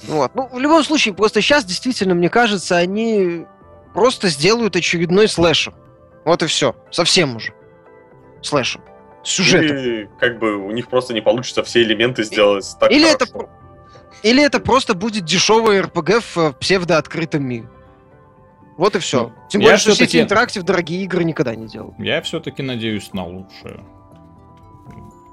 [0.03, 0.31] Вот.
[0.35, 3.45] Ну, в любом случае, просто сейчас действительно, мне кажется, они
[3.93, 5.73] просто сделают очередной слэшер.
[6.23, 6.75] Вот и все.
[6.91, 7.51] Совсем уже.
[8.41, 8.79] Слэшер.
[9.27, 9.77] С сюжетом.
[9.77, 13.49] Или как бы у них просто не получится все элементы сделать так Или это, хорошо.
[14.23, 17.69] или это просто будет дешевый РПГ в э, псевдооткрытом мире.
[18.77, 19.23] Вот и все.
[19.23, 21.93] Ну, Тем я более, что City Interactive дорогие игры никогда не делал.
[21.99, 23.83] Я все-таки надеюсь на лучшее.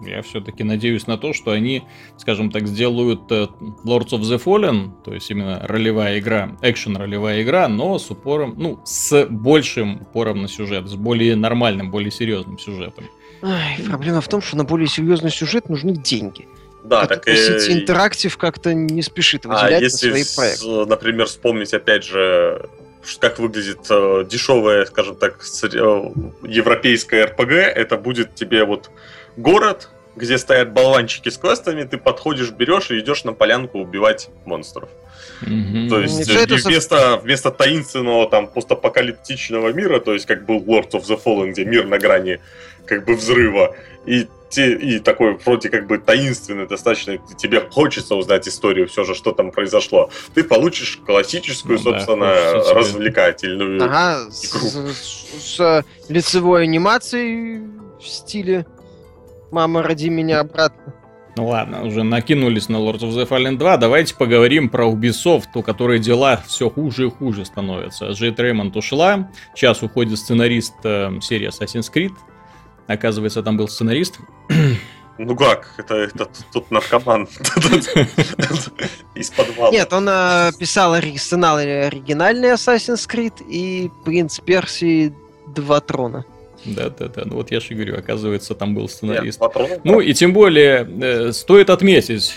[0.00, 1.84] Я все-таки надеюсь на то, что они,
[2.16, 3.46] скажем так, сделают э,
[3.84, 8.80] Lords of the Fallen, то есть именно ролевая игра, экшен-ролевая игра, но с упором, ну,
[8.84, 13.04] с большим упором на сюжет, с более нормальным, более серьезным сюжетом.
[13.46, 16.48] Ай, проблема в том, что на более серьезный сюжет нужны деньги.
[16.82, 17.32] Да, А так и...
[17.32, 20.86] Interactive как-то не спешит А выделять на если, свои с- проекты.
[20.86, 22.68] например, вспомнить опять же,
[23.20, 25.66] как выглядит э, дешевая, скажем так, э,
[26.42, 28.90] европейская РПГ, это будет тебе вот
[29.36, 34.88] город, где стоят болванчики с квестами, ты подходишь, берешь и идешь на полянку убивать монстров.
[35.42, 35.88] Мгм.
[35.88, 40.44] То есть Всё это и со- вместо, вместо таинственного там постапокалиптичного мира, то есть как
[40.46, 42.40] был Lords of the Fallen, где мир на грани
[42.86, 43.74] как бы взрыва,
[44.06, 49.14] и, те, и такой вроде как бы таинственный достаточно, тебе хочется узнать историю, все же,
[49.14, 52.72] что там произошло, ты получишь классическую, Ну да, собственно, тебе.
[52.74, 53.82] развлекательную.
[53.82, 54.88] Ага, с, игру.
[54.92, 55.26] с-
[55.58, 57.62] с лицевой анимацией
[58.00, 58.66] в стиле
[59.54, 60.92] «Мама, роди меня обратно».
[61.36, 65.62] Ну ладно, уже накинулись на Lords of the Fallen 2, давайте поговорим про Ubisoft, у
[65.62, 68.08] которой дела все хуже и хуже становятся.
[68.10, 72.12] Джейд Реймонд ушла, сейчас уходит сценарист э, серии Assassin's Creed,
[72.88, 74.18] оказывается, там был сценарист.
[75.16, 77.28] Ну как, это, это тут наркоман
[79.14, 79.70] из подвала.
[79.70, 85.14] Нет, он э, писал сценарий оригинальный Assassin's Creed и «Принц Персии.
[85.46, 86.24] Два трона».
[86.64, 89.38] Да-да-да, ну вот я же говорю, оказывается, там был Нет, сценарист.
[89.38, 92.34] патронов Ну и тем более, э, стоит отметить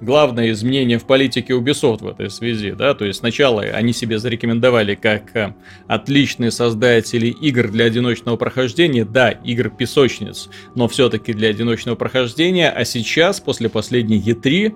[0.00, 4.94] главное изменение в политике Ubisoft в этой связи, да, то есть сначала они себе зарекомендовали
[4.94, 5.54] как э,
[5.86, 12.84] отличные создатели игр для одиночного прохождения, да, игр песочниц, но все-таки для одиночного прохождения, а
[12.84, 14.74] сейчас, после последней E3,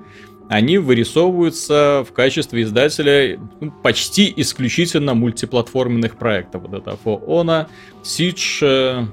[0.48, 6.62] они вырисовываются в качестве издателя ну, почти исключительно мультиплатформенных проектов.
[6.62, 7.66] Вот это For Honor,
[8.02, 8.58] Siege...
[8.62, 9.06] э,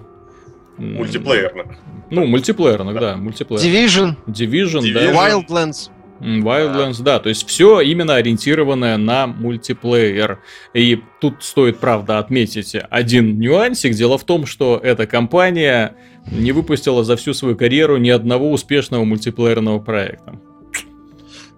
[0.78, 1.68] мультиплеерных.
[2.10, 3.64] Ну, мультиплеерных, да, мультиплеер.
[3.64, 5.12] Division, Division, да.
[5.12, 5.46] Division.
[5.48, 5.90] Wildlands.
[6.22, 10.40] М, Wildlands, да, то есть все именно ориентированное на мультиплеер.
[10.74, 13.94] И тут стоит, правда, отметить один нюансик.
[13.94, 15.96] Дело в том, что эта компания
[16.32, 20.40] не выпустила за всю свою карьеру ни одного успешного мультиплеерного проекта,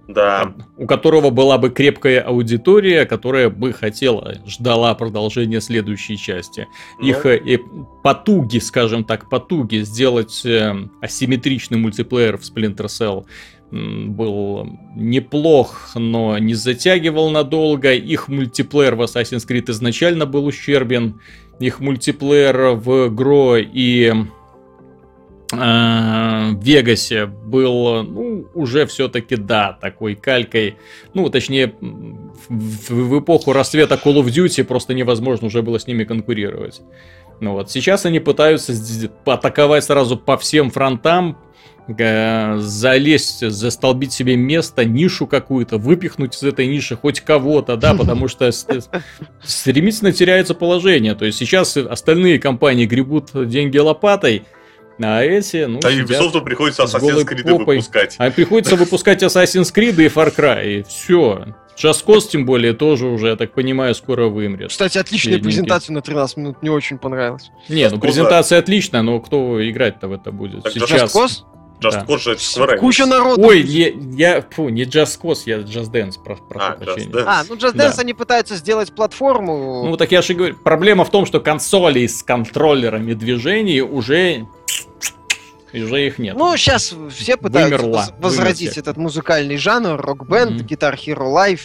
[0.07, 0.53] Да.
[0.77, 6.67] у которого была бы крепкая аудитория, которая бы хотела, ждала продолжения следующей части.
[6.99, 7.59] Ну, Их э, и
[8.03, 13.25] потуги, скажем так, потуги сделать э, асимметричный мультиплеер в Splinter Cell
[13.71, 17.93] был неплох, но не затягивал надолго.
[17.93, 21.21] Их мультиплеер в Assassin's Creed изначально был ущербен.
[21.59, 24.13] Их мультиплеер в Гро и
[25.51, 30.77] в Вегасе был, ну, уже все-таки, да, такой калькой.
[31.13, 31.73] Ну, точнее,
[32.49, 36.81] в, в эпоху расцвета Call of Duty просто невозможно уже было с ними конкурировать.
[37.41, 38.73] Ну вот, сейчас они пытаются
[39.25, 41.37] атаковать сразу по всем фронтам,
[41.87, 48.27] э, залезть, застолбить себе место, нишу какую-то, выпихнуть из этой ниши хоть кого-то, да, потому
[48.27, 48.51] что
[49.43, 51.15] стремительно теряется положение.
[51.15, 54.43] То есть сейчас остальные компании гребут деньги лопатой,
[55.03, 58.15] а эти, ну, А Ubisoft приходится Assassin's Creed выпускать.
[58.17, 61.45] а приходится выпускать Assassin's Creed и Far Cry, и все.
[61.77, 64.69] Джаскос, тем более, тоже уже, я так понимаю, скоро вымрет.
[64.69, 65.57] Кстати, отличная Бедненький.
[65.57, 67.49] презентация на 13 минут, мне очень понравилась.
[67.69, 70.63] Не, ну Just презентация отличная, но кто играть-то в это будет?
[70.63, 71.15] Так Just Сейчас.
[71.15, 71.31] Just Cause?
[71.81, 72.05] Just Да.
[72.07, 72.77] Cause же это.
[72.77, 73.41] Куча народу.
[73.43, 77.11] Ой, не, я, фу, не Just Cause, я Just Dance, про, прошу А, Just прощения.
[77.11, 77.23] Dance.
[77.25, 77.87] А, ну Just Да.
[77.87, 79.83] Dance они пытаются сделать платформу.
[79.89, 84.45] Ну, так я же говорю, проблема в том, что консолей с контроллерами движений уже...
[85.73, 86.35] Уже их нет.
[86.37, 90.65] Ну, сейчас все пытаются Вымерла, воз- возродить вымер этот музыкальный жанр, рок-бенд, Мгм.
[90.65, 91.61] Guitar Hero Live.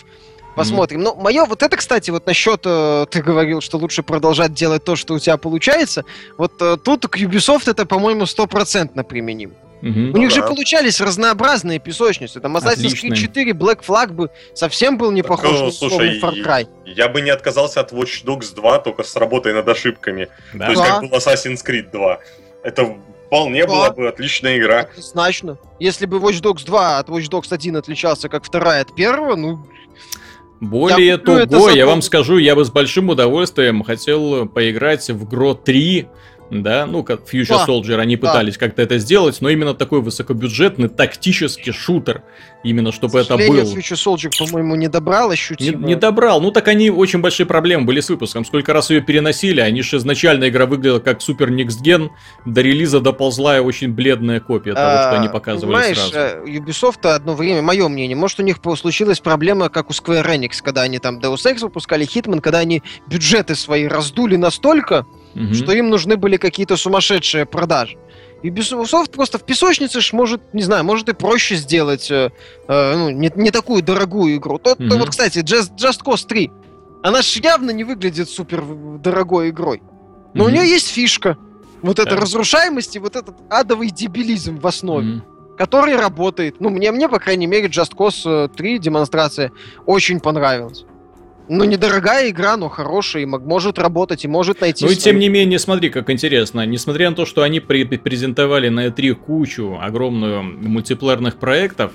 [0.55, 1.03] Посмотрим.
[1.03, 4.97] Ну, мое вот это, кстати, вот насчет, э, ты говорил, что лучше продолжать делать то,
[4.97, 6.05] что у тебя получается.
[6.39, 9.53] Вот э, тут к Ubisoft это, по-моему, стопроцентно применим.
[9.83, 10.15] Мгм.
[10.15, 10.47] У них же да.
[10.47, 12.41] получались разнообразные песочницы.
[12.41, 12.95] Там Assassin's.
[12.95, 16.67] Creed 4, Black Flag бы совсем был не Так, похож э, на слушай, Far Cry.
[16.87, 20.29] Я бы не отказался от Watch Dogs 2, только с работой над ошибками.
[20.55, 20.65] Да.
[20.67, 20.89] То есть Да.
[20.89, 22.19] как был Assassin's Creed 2.
[22.63, 22.97] Это
[23.27, 23.73] Вполне Да.
[23.73, 24.81] была бы отличная игра.
[24.91, 25.59] Однозначно.
[25.79, 29.67] Если бы Watch Dogs 2 от Watch Dogs 1 отличался как вторая от первого, ну,
[30.59, 35.29] Более Я это того, я вам скажу, я бы с большим удовольствием хотел поиграть в
[35.29, 36.09] Гро 3,
[36.51, 38.29] да, ну, как Future Да, Soldier, они да.
[38.29, 42.23] пытались как-то это сделать, но именно такой высокобюджетный тактический шутер,
[42.63, 43.77] именно чтобы это сожалению, был.
[43.77, 45.87] Future Soldier, по-моему, не добрал Не, ощутимо.
[45.87, 46.41] не добрал.
[46.41, 48.45] Ну так они очень большие проблемы были с выпуском.
[48.45, 52.11] Сколько раз ее переносили, они же изначально игра выглядела как супер Gen,
[52.45, 56.17] до релиза доползла и очень бледная копия того, что А, они показывали Понимаешь, сразу.
[56.17, 60.63] э, Ubisoft одно время, мое мнение, может у них случилась проблема, как у Square Enix,
[60.63, 65.55] когда они там Deus Ex выпускали, Hitman, когда они бюджеты свои раздули настолько, Мгм.
[65.55, 67.97] что им нужны были какие-то сумасшедшие продажи.
[68.43, 72.31] Ubisoft просто в песочнице ж может, не знаю, может и проще сделать э,
[72.69, 74.59] э, ну, не, не такую дорогую игру.
[74.59, 74.99] То, то Мгм.
[74.99, 76.51] вот, кстати, Just, Just Cause 3,
[77.03, 79.83] она ж явно не выглядит супер в- дорогой игрой.
[80.35, 80.57] Но у Мгм.
[80.57, 81.37] нее есть фишка.
[81.83, 82.21] Вот эта Да.
[82.21, 85.23] разрушаемость и вот этот адовый дебилизм в основе Мгм.
[85.59, 86.57] который работает.
[86.61, 89.51] Ну, мне, мне, по крайней мере, Just Cause э, 3 демонстрация
[89.87, 90.85] очень понравилась.
[91.49, 94.85] Ну, недорогая игра, но хорошая, и может работать, и может найти...
[94.85, 96.67] Ну и свою- тем не менее, смотри, как интересно.
[96.67, 101.93] Несмотря на то, что они презентовали на E3 кучу огромную мультиплеерных проектов,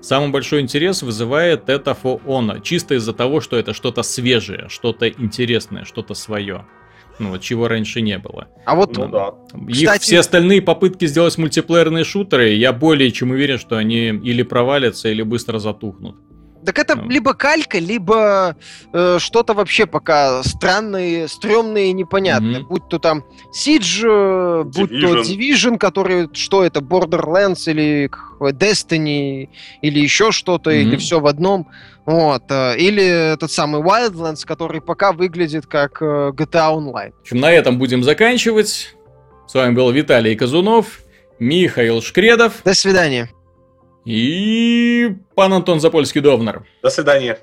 [0.00, 2.60] самый большой интерес вызывает это For Honor.
[2.62, 6.64] Чисто из-за того, что это что-то свежее, что-то интересное, что-то свое.
[7.18, 8.48] Ну вот чего раньше не было.
[8.64, 9.34] А вот Ну да.
[9.68, 14.42] Их Кстати- все остальные попытки сделать мультиплеерные шутеры, я более чем уверен, что они или
[14.42, 16.16] провалятся, или быстро затухнут.
[16.64, 17.08] Так это Ну.
[17.08, 18.56] либо калька, либо
[18.92, 22.60] э, что-то вообще пока странное, стрёмное и непонятное.
[22.60, 22.68] Мгм.
[22.68, 25.78] Будь то там Siege, э, будь то Division.
[25.78, 28.10] Который, что это, Borderlands или
[28.40, 29.48] Destiny,
[29.82, 30.98] или еще что-то, или Мгм.
[30.98, 31.68] все в одном.
[32.04, 32.42] Вот.
[32.50, 33.04] э, или
[33.34, 37.12] этот самый Wildlands, который пока выглядит как э, GTA Online.
[37.18, 38.94] В общем, на этом будем заканчивать.
[39.46, 41.00] С вами был Виталий Казунов,
[41.38, 43.28] Михаил Шкредов До свидания.
[44.04, 46.64] И пан Антон Запольский-Довнер.
[46.82, 47.38] До свидания.